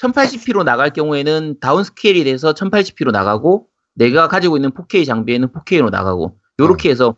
[0.00, 6.38] 1080p로 나갈 경우에는 다운 스케일이 돼서 1080p로 나가고 내가 가지고 있는 4K 장비에는 4K로 나가고
[6.60, 7.16] 요렇게 해서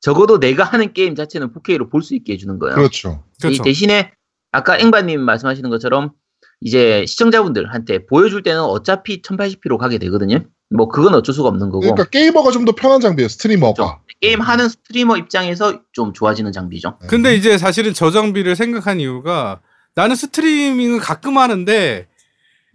[0.00, 2.74] 적어도 내가 하는 게임 자체는 4K로 볼 수 있게 해주는 거예요.
[2.74, 3.24] 그렇죠.
[3.38, 3.62] 이 그렇죠.
[3.62, 4.12] 대신에
[4.52, 6.12] 아까 앵바님 말씀하시는 것처럼
[6.60, 10.40] 이제 시청자분들한테 보여줄 때는 어차피 1080p로 가게 되거든요.
[10.74, 13.28] 뭐 그건 어쩔 수가 없는 거고 그러니까 게이머가 좀 더 편한 장비예요.
[13.28, 14.00] 스트리머가.
[14.20, 16.98] 게임 하는 스트리머 입장에서 좀 좋아지는 장비죠.
[17.02, 17.06] 네.
[17.08, 19.60] 근데 이제 사실은 저 장비를 생각한 이유가
[19.94, 22.08] 나는 스트리밍을 가끔 하는데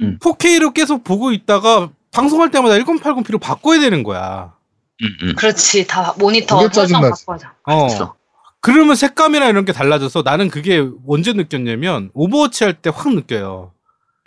[0.01, 0.17] 음.
[0.21, 4.53] 4K로 계속 보고 있다가 방송할 때마다 1080p로 바꿔야 되는 거야.
[5.01, 5.35] 음, 음.
[5.35, 7.01] 그렇지 다 모니터 설정.
[7.01, 7.87] 바꿔야 어.
[7.87, 8.15] 그렇죠.
[8.59, 13.71] 그러면 색감이나 이런 게 달라져서 나는 그게 언제 느꼈냐면 오버워치 할 때 확 느껴요.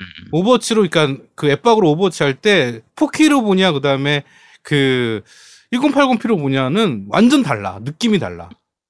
[0.01, 0.29] 음, 음.
[0.33, 4.25] 오버워치로 그러니까 그 엑박으로 오버워치 할 때 4K로 보냐 그다음에
[4.63, 5.23] 그
[5.73, 7.79] 1080p로 보냐는 완전 달라.
[7.83, 8.49] 느낌이 달라.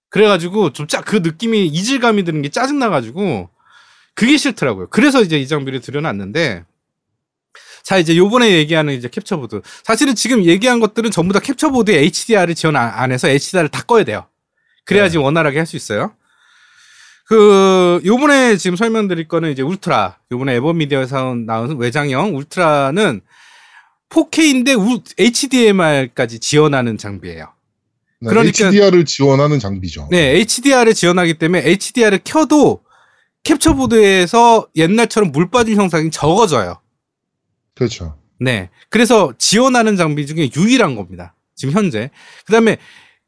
[0.08, 3.50] 그래 가지고 좀짜그 느낌이 이질감이 드는 게 짜증 나 가지고
[4.14, 4.88] 그게 싫더라고요.
[4.90, 6.64] 그래서 이제 이 장비를 들여놨는데
[7.82, 12.76] 자 이제 요번에 얘기하는 이제 캡처보드 사실은 지금 얘기한 것들은 전부 다 캡처보드에 HDR을 지원
[12.76, 14.26] 안- 안 해서 HDR을 다 꺼야 돼요.
[14.84, 16.12] 그래야지 원활하게 할 수 있어요.
[17.26, 23.22] 그 요번에 지금 설명드릴 거는 이제 울트라 요번에 에버미디어에서 나온 외장형 울트라는
[24.10, 24.76] 4K인데
[25.18, 27.46] HDMR까지 지원하는 장비예요.
[28.20, 30.08] 네, 그러니까- HDR을 지원하는 장비죠.
[30.10, 32.82] 네, HDR을 지원하기 때문에 HDR을 켜도
[33.42, 36.80] 캡처보드에서 옛날처럼 물 빠진 형상이 적어져요.
[37.74, 38.18] 그렇죠.
[38.40, 38.70] 네.
[38.88, 41.34] 그래서 지원하는 장비 중에 유일한 겁니다.
[41.54, 42.10] 지금 현재.
[42.46, 42.76] 그 다음에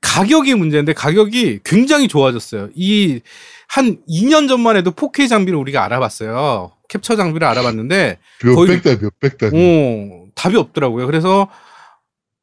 [0.00, 2.70] 가격이 문제인데 가격이 굉장히 좋아졌어요.
[2.74, 3.20] 이
[3.68, 6.72] 한 2년 전만 해도 4K 장비를 우리가 알아봤어요.
[6.88, 9.50] 캡처 장비를 알아봤는데, 몇백 달, 몇백 달.
[9.52, 11.06] 어, 답이 없더라고요.
[11.06, 11.48] 그래서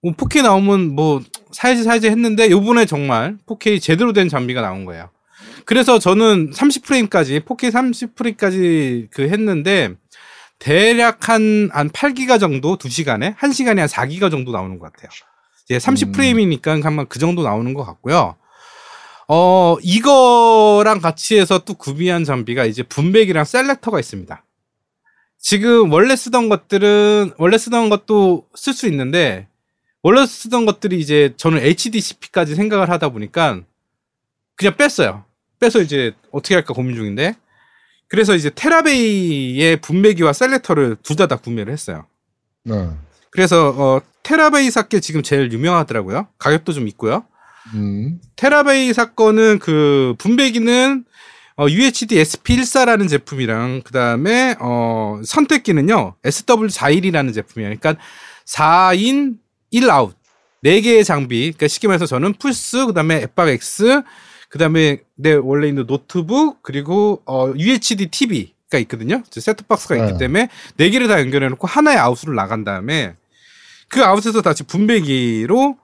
[0.01, 5.09] 뭐 4K 나오면 뭐 사야지 사야지 했는데 요번에 정말 4K 제대로 된 장비가 나온 거예요.
[5.65, 9.93] 그래서 저는 30프레임까지 4K 30프레임까지 그 했는데
[10.64, 15.09] 대략 한, 한 8기가 정도 2시간에 1시간에 한 4기가 정도 나오는 것 같아요.
[15.66, 18.38] 이제 30프레임이니까 한번 그 정도 나오는 것 같고요.
[19.28, 24.45] 어, 이거랑 같이 해서 또 구비한 장비가 이제 분배기랑 셀렉터가 있습니다.
[25.38, 29.49] 지금 원래 쓰던 것들은 원래 쓰던 것도 쓸 수 있는데
[30.01, 33.59] 원래 쓰던 것들이 이제 저는 HDCP까지 생각을 하다 보니까
[34.55, 35.26] 그냥 뺐어요.
[35.59, 37.36] 빼서 이제 어떻게 할까 고민 중인데
[38.14, 42.05] 그래서 이제 테라베이의 분배기와 셀렉터를 둘 다 다 구매를 했어요.
[42.64, 42.89] 네.
[43.32, 46.28] 그래서 어, 테라베이사 게 지금 제일 유명하더라고요.
[46.38, 47.26] 가격도 좀 있고요.
[47.74, 48.20] 음.
[48.36, 51.05] 테라베이사 건은 그 분배기는
[51.57, 57.76] 어, UHD SP14라는 제품이랑 그 다음에 어, 선택기는요 SW41이라는 제품이에요.
[57.80, 57.99] 그러니까
[58.45, 59.38] 4 in
[59.73, 60.13] 1 out
[60.64, 61.39] 4개의 장비.
[61.51, 64.03] 그러니까 쉽게 말해서 저는 플스, 그 다음에 엑박 X,
[64.53, 69.23] 그 다음에 내 원래 있는 노트북 그리고 어, UHD TV가 있거든요.
[69.31, 70.17] 셋톱박스가 있기 네.
[70.19, 73.15] 때문에 네 개를 다 연결해 놓고 하나의 아웃으로 나간 다음에
[73.89, 75.75] 그 아웃에서 다시 분배기로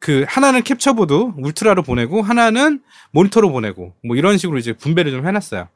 [0.00, 2.82] 그 하나는 캡처보드 울트라로 보내고 하나는
[3.12, 5.68] 모니터로 보내고 뭐 이런 식으로 이제 분배를 좀 해놨어요.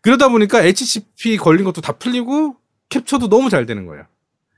[0.00, 2.56] 그러다 보니까 HCP 걸린 것도 다 풀리고
[2.88, 4.06] 캡처도 너무 잘 되는 거예요.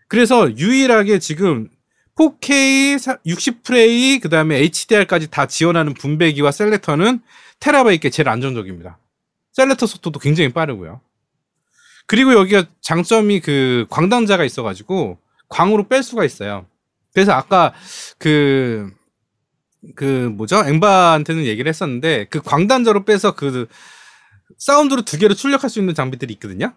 [0.09, 1.69] 그래서 유일하게 지금
[2.17, 7.21] 4K 60프레이 그다음에 HDR까지 다 지원하는 분배기와 셀렉터는
[7.61, 8.99] 테라바이트게 제일 안정적입니다.
[9.53, 11.01] selector 속도도 굉장히 빠르고요.
[12.07, 16.67] 그리고 여기가 장점이 그 광단자가 있어가지고 광으로 뺄 수가 있어요.
[17.13, 17.73] 그래서 아까
[18.19, 18.93] 그,
[19.95, 20.65] 그 뭐죠?
[20.67, 23.67] 앵바한테는 얘기를 했었는데 그 광단자로 빼서 그
[24.59, 26.75] 사운드로 두 개로 출력할 수 있는 장비들이 있거든요.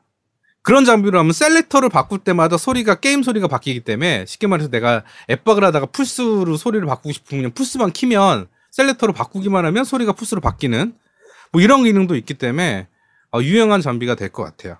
[0.68, 5.64] 그런 장비로 하면 selector를 바꿀 때마다 소리가 게임 소리가 바뀌기 때문에 쉽게 말해서 내가 엑박을
[5.64, 10.94] 하다가 플스로 소리를 바꾸고 싶으면 그냥 플스만 키면 selector로 바꾸기만 하면 소리가 플스로 바뀌는
[11.54, 12.88] 뭐 이런 기능도 있기 때문에
[13.32, 14.78] 어, 유용한 장비가 될 것 같아요.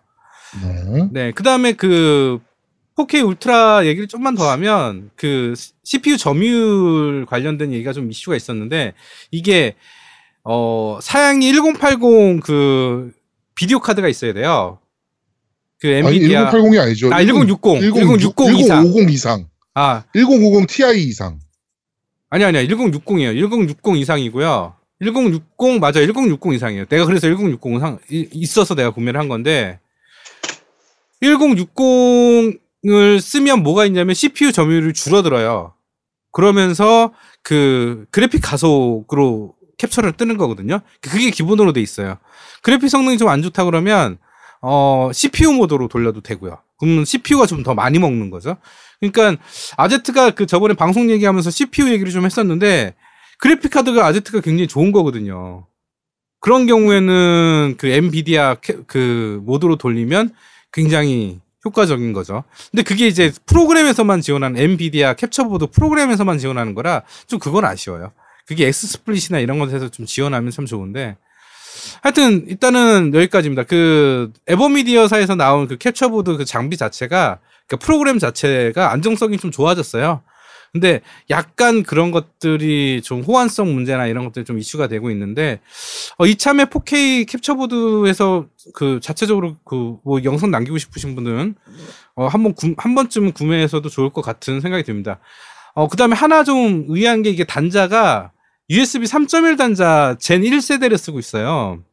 [0.62, 1.08] 네.
[1.14, 2.40] 네, 그 다음에 그
[2.98, 5.54] 4K 울트라 얘기를 좀만 더 하면 그
[5.86, 8.94] CPU 점유율 관련된 얘기가 좀 이슈가 있었는데
[9.32, 9.78] 이게
[10.44, 13.14] 어 사양이 1080 그
[13.56, 14.80] 비디오 카드가 있어야 돼요.
[15.80, 17.14] 그 아니, 엔비디아 1080이 아니죠.
[17.14, 18.84] 아, 1060, 1060 이상.
[18.86, 19.46] 1050 이상.
[19.76, 21.40] 아 1050 Ti 이상.
[22.30, 23.38] 아니 아니야 1060이에요.
[23.40, 24.74] 1060 이상이고요.
[25.04, 26.86] 1060 맞아 1060 이상이에요.
[26.86, 29.80] 내가 그래서 1060상 이- 있어서 내가 구매를 한 건데
[31.22, 35.74] 1060을 쓰면 뭐가 있냐면 CPU 점유율이 줄어들어요.
[36.32, 37.14] 그러면서
[37.44, 40.80] 그 그래픽 가속으로 캡처를 뜨는 거거든요.
[41.02, 42.18] 그게 기본으로 돼 있어요.
[42.64, 44.18] 그래픽 성능이 좀 안 좋다 그러면
[44.62, 46.58] 어 CPU 모드로 돌려도 되고요.
[46.80, 48.58] 그러면 CPU가 좀 더 많이 먹는 거죠.
[49.00, 49.42] 그러니까
[49.78, 52.96] 아제트가 그 저번에 방송 얘기하면서 CPU 얘기를 좀 했었는데
[53.40, 55.66] 그래픽 카드가 아제트가 굉장히 좋은 거거든요.
[56.40, 60.34] 그런 경우에는 그 엔비디아 캐- 그 모드로 돌리면
[60.72, 62.44] 굉장히 효과적인 거죠.
[62.72, 68.12] 근데 그게 이제 프로그램에서만 지원하는 엔비디아 캡처보드 프로그램에서만 지원하는 거라 좀 그건 아쉬워요.
[68.48, 71.18] 그게 XSplit이나 이런 것에서 좀 지원하면 참 좋은데
[72.02, 73.64] 하여튼 일단은 여기까지입니다.
[73.64, 80.22] 그 에버미디어사에서 나온 그 캡처보드 그 장비 자체가 그 프로그램 자체가 안정성이 좀 좋아졌어요.
[80.74, 85.60] 근데 약간 그런 것들이 좀 호환성 문제나 이런 것들이 좀 이슈가 되고 있는데
[86.18, 91.56] 어, 이참에 4K 캡처보드에서 그 자체적으로 그 뭐 영상 남기고 싶으신 분들은
[92.16, 95.20] 어, 한번 구- 한 번쯤은 구매해서도 좋을 것 같은 생각이 듭니다.
[95.74, 98.32] 어, 그다음에 하나 좀 의아한 게 이게 단자가
[98.70, 101.84] USB 3.1 단자 젠 1세대를 쓰고 있어요.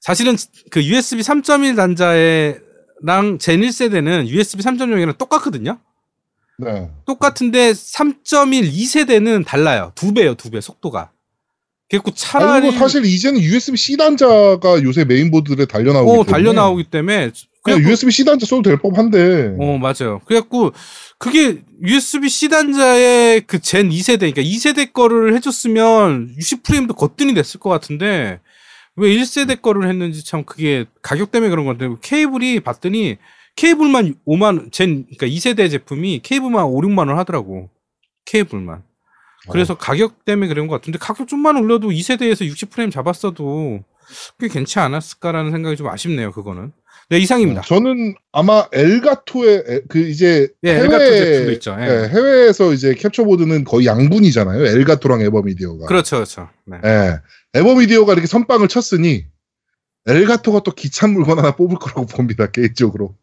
[0.00, 0.36] 사실은
[0.70, 5.78] 그 USB 3.1 단자랑 젠 1세대는 USB 3.0이랑 똑같거든요.
[6.58, 6.88] 네.
[7.06, 9.90] 똑같은데 3.1 2세대는 달라요.
[9.96, 11.10] 두 배요, 두 배 속도가.
[11.90, 16.52] 그래갖고 아니, 차라리 뭐 사실 이제는 USB-C 단자가 요새 메인보드에 달려 나오기 어, 때문에 달려
[16.52, 17.30] 나오기 때문에
[17.62, 19.56] 그냥 그래갖고- USB-C 단자 써도 될 법한데.
[19.58, 20.20] 어, 맞아요.
[20.26, 20.72] 그래갖고,
[21.18, 28.40] 그게 USB-C 단자의 그 젠 2세대, 그러니까 2세대 거를 해줬으면 60프레임도 거뜬히 됐을 것 같은데,
[28.96, 33.16] 왜 1세대 거를 했는지 참 그게 가격 때문에 그런 건데, 케이블이 봤더니,
[33.56, 37.70] 케이블만 5만, 젠, 그러니까 2세대 제품이 케이블만 5, 6만원 하더라고.
[38.26, 38.82] 케이블만.
[39.50, 43.84] 그래서 가격 때문에 그런 것 같은데, 가격 좀만 올려도 2세대에서 60프레임 잡았어도
[44.40, 46.72] 꽤 괜찮지 않았을까라는 생각이 좀 아쉽네요, 그거는.
[47.10, 47.62] 네, 이상입니다.
[47.62, 51.76] 저는 아마 엘가토의 에- 그 이제 예, 엘가토 제품도 있죠.
[51.78, 51.84] 예.
[51.84, 54.64] 예, 해외에서 이제 캡처보드는 거의 양분이잖아요.
[54.66, 55.86] 엘가토랑 에버미디어가.
[55.86, 56.48] 그렇죠, 그렇죠.
[56.66, 56.78] 네.
[56.84, 57.18] 예.
[57.54, 59.26] 에버미디어가 이렇게 선빵을 쳤으니
[60.06, 62.46] 엘가토가 또 기찬 물건 하나 뽑을 거라고 봅니다.
[62.50, 63.14] 개인적으로.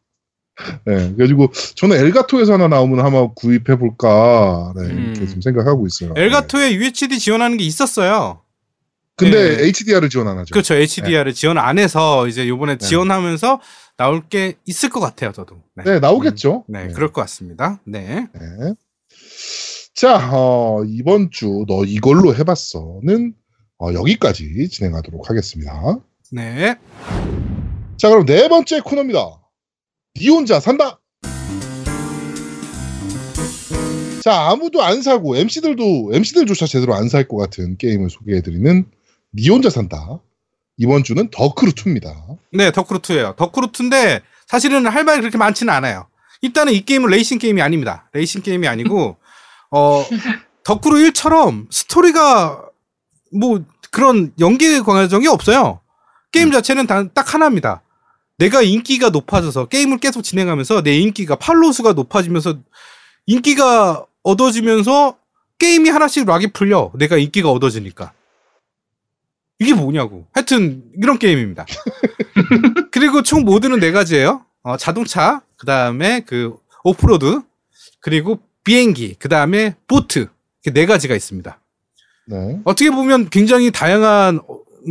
[0.87, 1.11] 예.
[1.15, 5.27] 그래가지고 저는 엘가토에서 하나 나오면 한번 구입해 볼까 네, 이렇게 음.
[5.27, 6.13] 좀 생각하고 있어요.
[6.15, 8.41] 엘가토에 UHD 지원하는 게 있었어요.
[9.21, 9.25] 예.
[9.29, 9.67] 근데 예.
[9.67, 10.51] HDR을 지원 안 하죠.
[10.53, 10.73] 그렇죠.
[10.75, 12.85] HDR을 지원 안 해서 이제 요번에 네.
[12.87, 13.59] 지원하면서
[13.97, 15.61] 나올 게 있을 것 같아요, 저도.
[15.85, 16.65] 네, 나오겠죠.
[16.69, 17.79] 음, 네, 그럴 것 같습니다.
[17.85, 18.27] 네.
[18.33, 18.73] 네.
[19.93, 23.33] 자, 어, 이번 주 너 이걸로 해봤어는
[23.79, 25.99] 어, 여기까지 진행하도록 하겠습니다.
[26.31, 26.75] 네.
[27.97, 29.19] 자, 그럼 네 번째 코너입니다.
[30.17, 30.99] 니 혼자 산다.
[34.23, 38.85] 자, 아무도 안 사고 MC들도 MC들조차 제대로 안 살 것 같은 게임을 소개해드리는
[39.33, 40.19] 니 혼자 산다.
[40.77, 42.37] 이번 주는 더크루2입니다.
[42.51, 43.35] 네, 덕크루2예요.
[43.35, 46.07] 덕크루2인데 사실은 할 말이 그렇게 많지는 않아요.
[46.41, 48.09] 일단은 이 게임은 레이싱 게임이 아닙니다.
[48.13, 49.17] 레이싱 게임이 아니고
[49.71, 50.05] 어
[50.63, 52.65] The Crew 1처럼 스토리가
[53.31, 55.79] 뭐 그런 연계 과정이 없어요.
[56.31, 57.81] 게임 자체는 단, 딱 하나입니다.
[58.37, 62.57] 내가 인기가 높아져서 게임을 계속 진행하면서 내 인기가 follow 수가 높아지면서
[63.27, 65.17] 인기가 얻어지면서
[65.59, 66.91] 게임이 하나씩 lock이 풀려.
[66.95, 68.13] 내가 인기가 얻어지니까.
[69.61, 70.25] 이게 뭐냐고.
[70.33, 71.65] 하여튼 이런 게임입니다.
[72.91, 74.43] 그리고 총 모드는 네 가지예요.
[74.63, 77.41] 어, 자동차, 그 다음에 그 오프로드,
[77.99, 80.27] 그리고 비행기, 그 다음에 보트.
[80.63, 81.59] 이렇게 네 가지가 있습니다.
[82.27, 82.59] 네.
[82.63, 84.39] 어떻게 보면 굉장히 다양한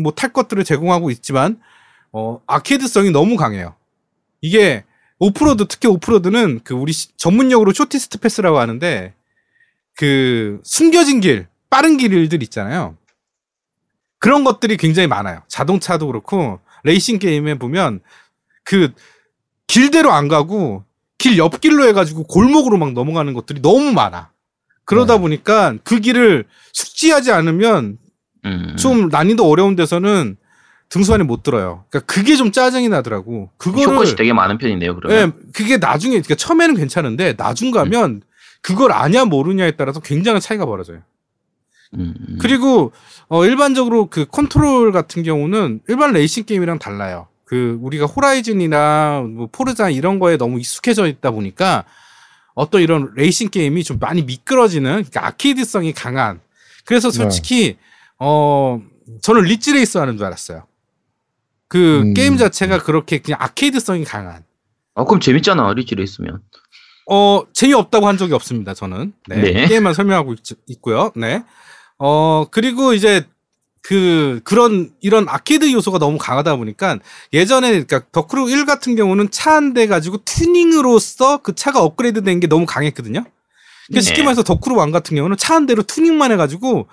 [0.02, 1.60] 뭐 탈 것들을 제공하고 있지만
[2.12, 3.74] 어 아케이드성이 너무 강해요.
[4.40, 4.84] 이게
[5.18, 9.14] 오프로드 특히 오프로드는 그 우리 시- 전문용어로 shortest path라고 하는데
[9.96, 12.96] 그 숨겨진 길, 빠른 길들 있잖아요.
[14.20, 15.42] 그런 것들이 굉장히 많아요.
[15.48, 18.00] 자동차도 그렇고 레이싱 게임에 보면
[18.62, 18.92] 그
[19.66, 20.84] 길대로 안 가고
[21.18, 24.30] 길 옆길로 해가지고 골목으로 막 넘어가는 것들이 너무 많아.
[24.84, 25.20] 그러다 네.
[25.20, 27.98] 보니까 그 길을 숙지하지 않으면
[28.44, 28.76] 음.
[28.78, 30.36] 좀 난이도 어려운 데서는
[30.88, 31.84] 등수 안에 못 들어요.
[31.88, 33.50] 그러니까 그게 좀 짜증이 나더라고.
[33.56, 35.18] 그거를 쇼컷이 되게 많은 편인데요, 그러면.
[35.18, 38.22] 예, 그게 나중에 그러니까 처음에는 괜찮은데 나중 가면
[38.60, 41.02] 그걸 아냐 모르냐에 따라서 굉장한 차이가 벌어져요.
[41.94, 42.38] 음, 음.
[42.40, 42.92] 그리고
[43.28, 47.28] 어 일반적으로 그 컨트롤 같은 경우는 일반 레이싱 게임이랑 달라요.
[47.44, 51.84] 그 우리가 Horizon이나 뭐 Forza 이런 거에 너무 익숙해져 있다 보니까
[52.54, 56.40] 어떤 이런 레이싱 게임이 좀 많이 미끄러지는 그러니까 아케이드성이 강한.
[56.84, 57.16] 그래서 네.
[57.16, 57.76] 솔직히
[58.18, 58.80] 어
[59.22, 60.64] 저는 Ridge Racer 하는 줄 알았어요.
[61.66, 62.14] 그 음.
[62.14, 64.44] 게임 자체가 그렇게 그냥 아케이드성이 강한.
[64.94, 66.40] 아, 그럼 재밌잖아, Ridge Racer면.
[67.08, 69.12] 어, 재미없다고 한 적이 없습니다, 저는.
[69.28, 69.36] 네.
[69.40, 69.66] 네.
[69.68, 71.44] 게임만 설명하고 있, 고요 네.
[72.00, 73.26] 어, 그리고 이제
[73.82, 76.98] 그, 그런, 이런 아케이드 요소가 너무 강하다 보니까
[77.32, 82.22] 예전에, 그러니까 The Crew 1 같은 경우는 차 한 대 가지고 튜닝으로써 그 차가 업그레이드
[82.24, 83.24] 된 게 너무 강했거든요.
[83.88, 84.24] 그러니까 쉽게 네.
[84.24, 86.88] 말해서 The Crew 1 같은 경우는 차 한 대로 튜닝만 해가지고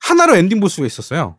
[0.00, 1.36] 하나로 엔딩 볼 수가 있었어요.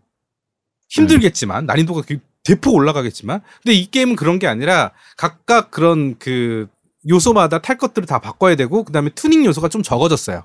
[0.90, 3.42] 힘들겠지만, 난이도가 그 대폭 올라가겠지만.
[3.64, 6.68] 근데 이 게임은 그런 게 아니라 각각 그런 그
[7.10, 10.44] 요소마다 탈 것들을 다 바꿔야 되고 그다음에 튜닝 요소가 좀 적어졌어요.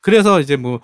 [0.00, 0.80] 그래서 이제 뭐,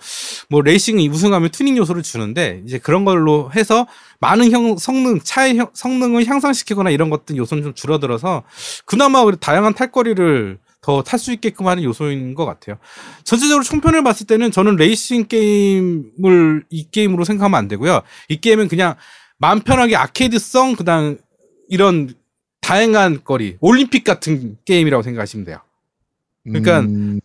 [0.49, 3.87] 뭐 레이싱 우승하면 튜닝 요소를 주는데 이제 그런 걸로 해서
[4.19, 8.43] 많은 형, 성능, 차의 형- 성능을 향상시키거나 이런 것들 요소는 좀 줄어들어서
[8.85, 12.77] 그나마 다양한 탈거리를 더 탈 수 있게끔 하는 요소인 것 같아요.
[13.23, 18.01] 전체적으로 총평을 봤을 때는 저는 레이싱 게임을 이 게임으로 생각하면 안 되고요.
[18.29, 18.93] 이 게임은 그냥
[19.37, 21.17] 마음 편하게 아케이드성, 그 다음
[21.69, 22.13] 이런
[22.61, 25.59] 다양한 거리, 올림픽 같은 게임이라고 생각하시면 돼요.
[26.43, 27.19] 그러니까 음,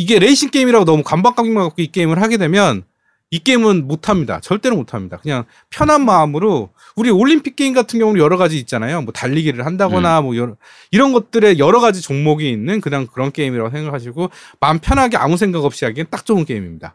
[0.00, 2.84] 이게 레이싱 게임이라고 너무 강박감만 갖고 이 게임을 하게 되면
[3.30, 4.40] 이 게임은 못합니다.
[4.40, 5.18] 절대로 못합니다.
[5.18, 9.02] 그냥 편한 마음으로 우리 올림픽 게임 같은 경우는 여러 가지 있잖아요.
[9.02, 10.54] 뭐 달리기를 한다거나 뭐 여러,
[10.90, 15.84] 이런 것들에 여러 가지 종목이 있는 그냥 그런 게임이라고 생각하시고 마음 편하게 아무 생각 없이
[15.84, 16.94] 하기엔 딱 좋은 게임입니다.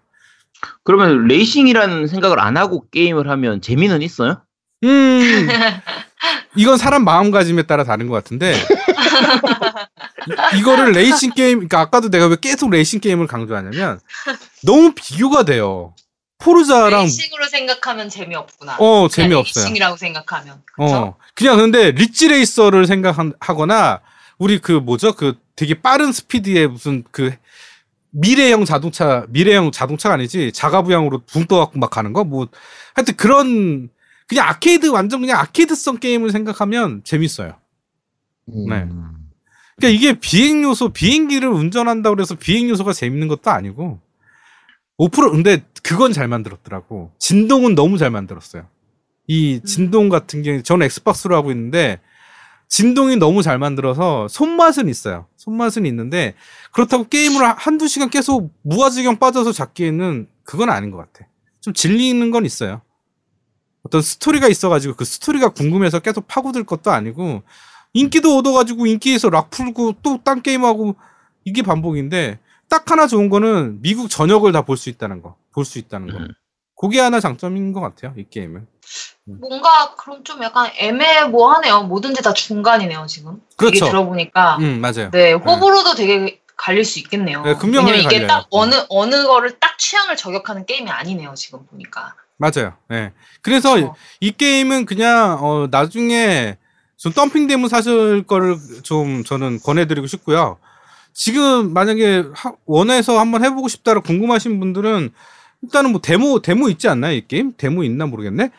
[0.84, 4.42] 그러면 레이싱이라는 생각을 안 하고 게임을 하면 재미는 있어요?
[4.84, 5.48] 음,
[6.56, 8.56] 이건 사람 마음가짐에 따라 다른 것 같은데
[10.54, 14.00] 이- 이거를 레이싱 게임, 그러니까 아까도 내가 왜 계속 레이싱 게임을 강조하냐면
[14.64, 15.94] 너무 비교가 돼요.
[16.38, 18.76] Forza랑 레이싱으로 생각하면 재미없구나.
[18.80, 19.64] 어 재미없어요.
[19.64, 20.62] 레이싱이라고 생각하면.
[20.76, 20.96] 그쵸?
[20.96, 24.02] 어 그냥 근데 Ridge Racer를 생각하거나
[24.38, 27.34] 우리 그 뭐죠 그 되게 빠른 스피드의 무슨 그
[28.12, 32.48] 미래형 자동차 미래형 자동차가 아니지 자기부양으로 붕 떠갖고 막 가는 거 뭐
[32.94, 33.90] 하여튼 그런
[34.28, 37.58] 그냥 아케이드 완전 그냥 아케이드성 게임을 생각하면 재밌어요.
[38.50, 38.70] 음.
[38.70, 38.86] 네.
[39.78, 44.00] 그러니까 이게 비행 요소 비행기를 운전한다고 그래서 비행 요소가 재밌는 것도 아니고
[44.98, 47.12] 5% 근데 그건 잘 만들었더라고.
[47.20, 48.68] 진동은 너무 잘 만들었어요.
[49.28, 52.00] 이 진동 같은 경우 저는 엑스박스로 하고 있는데
[52.70, 55.28] 진동이 너무 잘 만들어서 손맛은 있어요.
[55.38, 56.36] 손맛은 있는데
[56.72, 61.28] 그렇다고 게임을 한- 한두 시간 계속 무아지경 빠져서 잡기에는 그건 아닌 것 같아.
[61.60, 62.82] 좀 질리는 건 있어요.
[63.84, 67.44] 어떤 스토리가 있어가지고 그 스토리가 궁금해서 계속 파고들 것도 아니고
[67.96, 70.96] 인기도 얻어가지고 인기에서 락 풀고 또 딴 게임하고
[71.46, 72.40] 이게 반복인데
[72.70, 75.36] 딱 하나 좋은 거는 미국 전역을 다 볼 수 있다는 거.
[75.54, 76.18] 볼 수 있다는 거.
[76.20, 76.28] 음.
[76.78, 78.14] 그게 하나 장점인 것 같아요.
[78.18, 78.68] 이 게임은.
[79.40, 81.84] 뭔가 그럼 좀 약간 애매모하네요.
[81.84, 83.42] 뭐든지 다 중간이네요 지금.
[83.56, 83.78] 그렇죠.
[83.78, 85.10] 얘기 들어보니까 음 맞아요.
[85.12, 87.44] 네 호불호도 되게 갈릴 수 있겠네요.
[87.44, 88.28] 네, 왜냐면 이게 갈려요.
[88.28, 92.14] 딱 어느 어느 거를 딱 취향을 저격하는 게임이 아니네요 지금 보니까.
[92.38, 92.74] 맞아요.
[92.92, 93.14] 예.
[93.42, 93.96] 그래서 그쵸?
[94.20, 96.58] 이 게임은 그냥 어 나중에
[96.98, 100.58] 좀 덤핑 되면 사실 거를 좀 저는 권해드리고 싶고요.
[101.14, 105.10] 지금 만약에 하- 원해서 한번 해보고 싶다라 궁금하신 분들은
[105.64, 107.54] 일단은 뭐 데모 데모 있지 않나요 이 게임?
[107.58, 108.52] 데모 있나 모르겠네.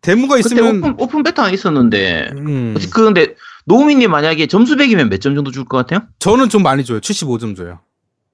[0.00, 3.34] 데모가 있으면 open, open beta 있었는데 음, 그 근데
[3.66, 6.06] 노우미님 만약에 점수 100이면 몇 점 정도 줄 것 같아요?
[6.20, 7.00] 저는 좀 많이 줘요.
[7.00, 7.80] 75점 줘요.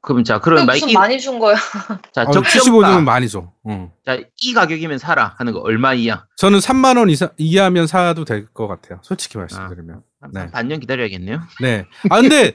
[0.05, 1.57] 그럼 자 그럼 마이키 많이 준 거예요?
[2.13, 3.51] 자 어, 75점은 적정가 많이 줘.
[3.65, 3.93] 어.
[4.05, 4.25] 자 이
[4.55, 6.27] 가격이면 사라 하는 거 얼마 이야?
[6.37, 9.01] 저는 3만 원 이상 이하면 사도 될 것 같아요.
[9.03, 10.03] 솔직히 말씀드리면.
[10.21, 10.51] 한 네.
[10.51, 11.41] 반년 기다려야겠네요.
[11.61, 11.85] 네.
[12.11, 12.53] 아 근데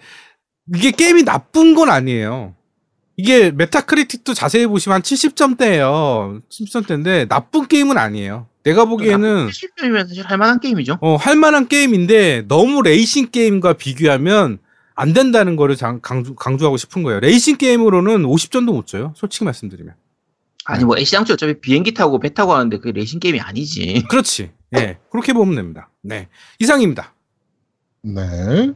[0.76, 2.56] 이게 게임이 나쁜 건 아니에요.
[3.18, 6.42] 이게 Metacritic도 자세히 보시면 한 70점대예요.
[6.50, 8.48] 70점대인데 나쁜 게임은 아니에요.
[8.64, 11.00] 내가 보기에는 70점이면 사실 할 만한 게임이죠.
[11.02, 14.60] 어, 할 만한 게임인데 너무 레이싱 게임과 비교하면
[15.00, 17.20] 안 된다는 거를 장- 강조, 강조하고 싶은 거예요.
[17.22, 19.14] 레이싱 게임으로는 50점도 못 줘요.
[19.16, 19.94] 솔직히 말씀드리면.
[20.66, 24.04] 아니 뭐 애시당초 어차피 비행기 타고 배 타고 하는데 그게 레이싱 게임이 아니지.
[24.12, 24.52] 그렇지.
[24.78, 24.98] 예.
[25.10, 25.90] 그렇게 보면 됩니다.
[26.04, 26.28] 네.
[26.60, 27.14] 이상입니다.
[28.02, 28.72] 네.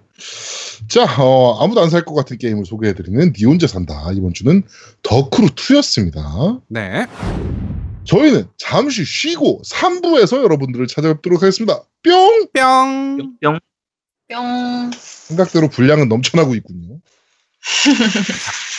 [0.87, 4.09] 자, 어, 아무도 안 살 것 같은 게임을 소개해드리는 니 혼자 산다.
[4.13, 4.63] 이번 주는
[5.01, 6.61] 더크루 2였습니다.
[6.67, 7.05] 네.
[8.05, 11.83] 저희는 잠시 쉬고 3부에서 여러분들을 찾아뵙도록 하겠습니다.
[12.03, 12.47] 뿅!
[12.53, 13.35] 뿅.
[13.41, 13.59] 뿅.
[14.29, 14.91] 뿅.
[15.27, 16.99] 생각대로 분량은 넘쳐나고 있군요.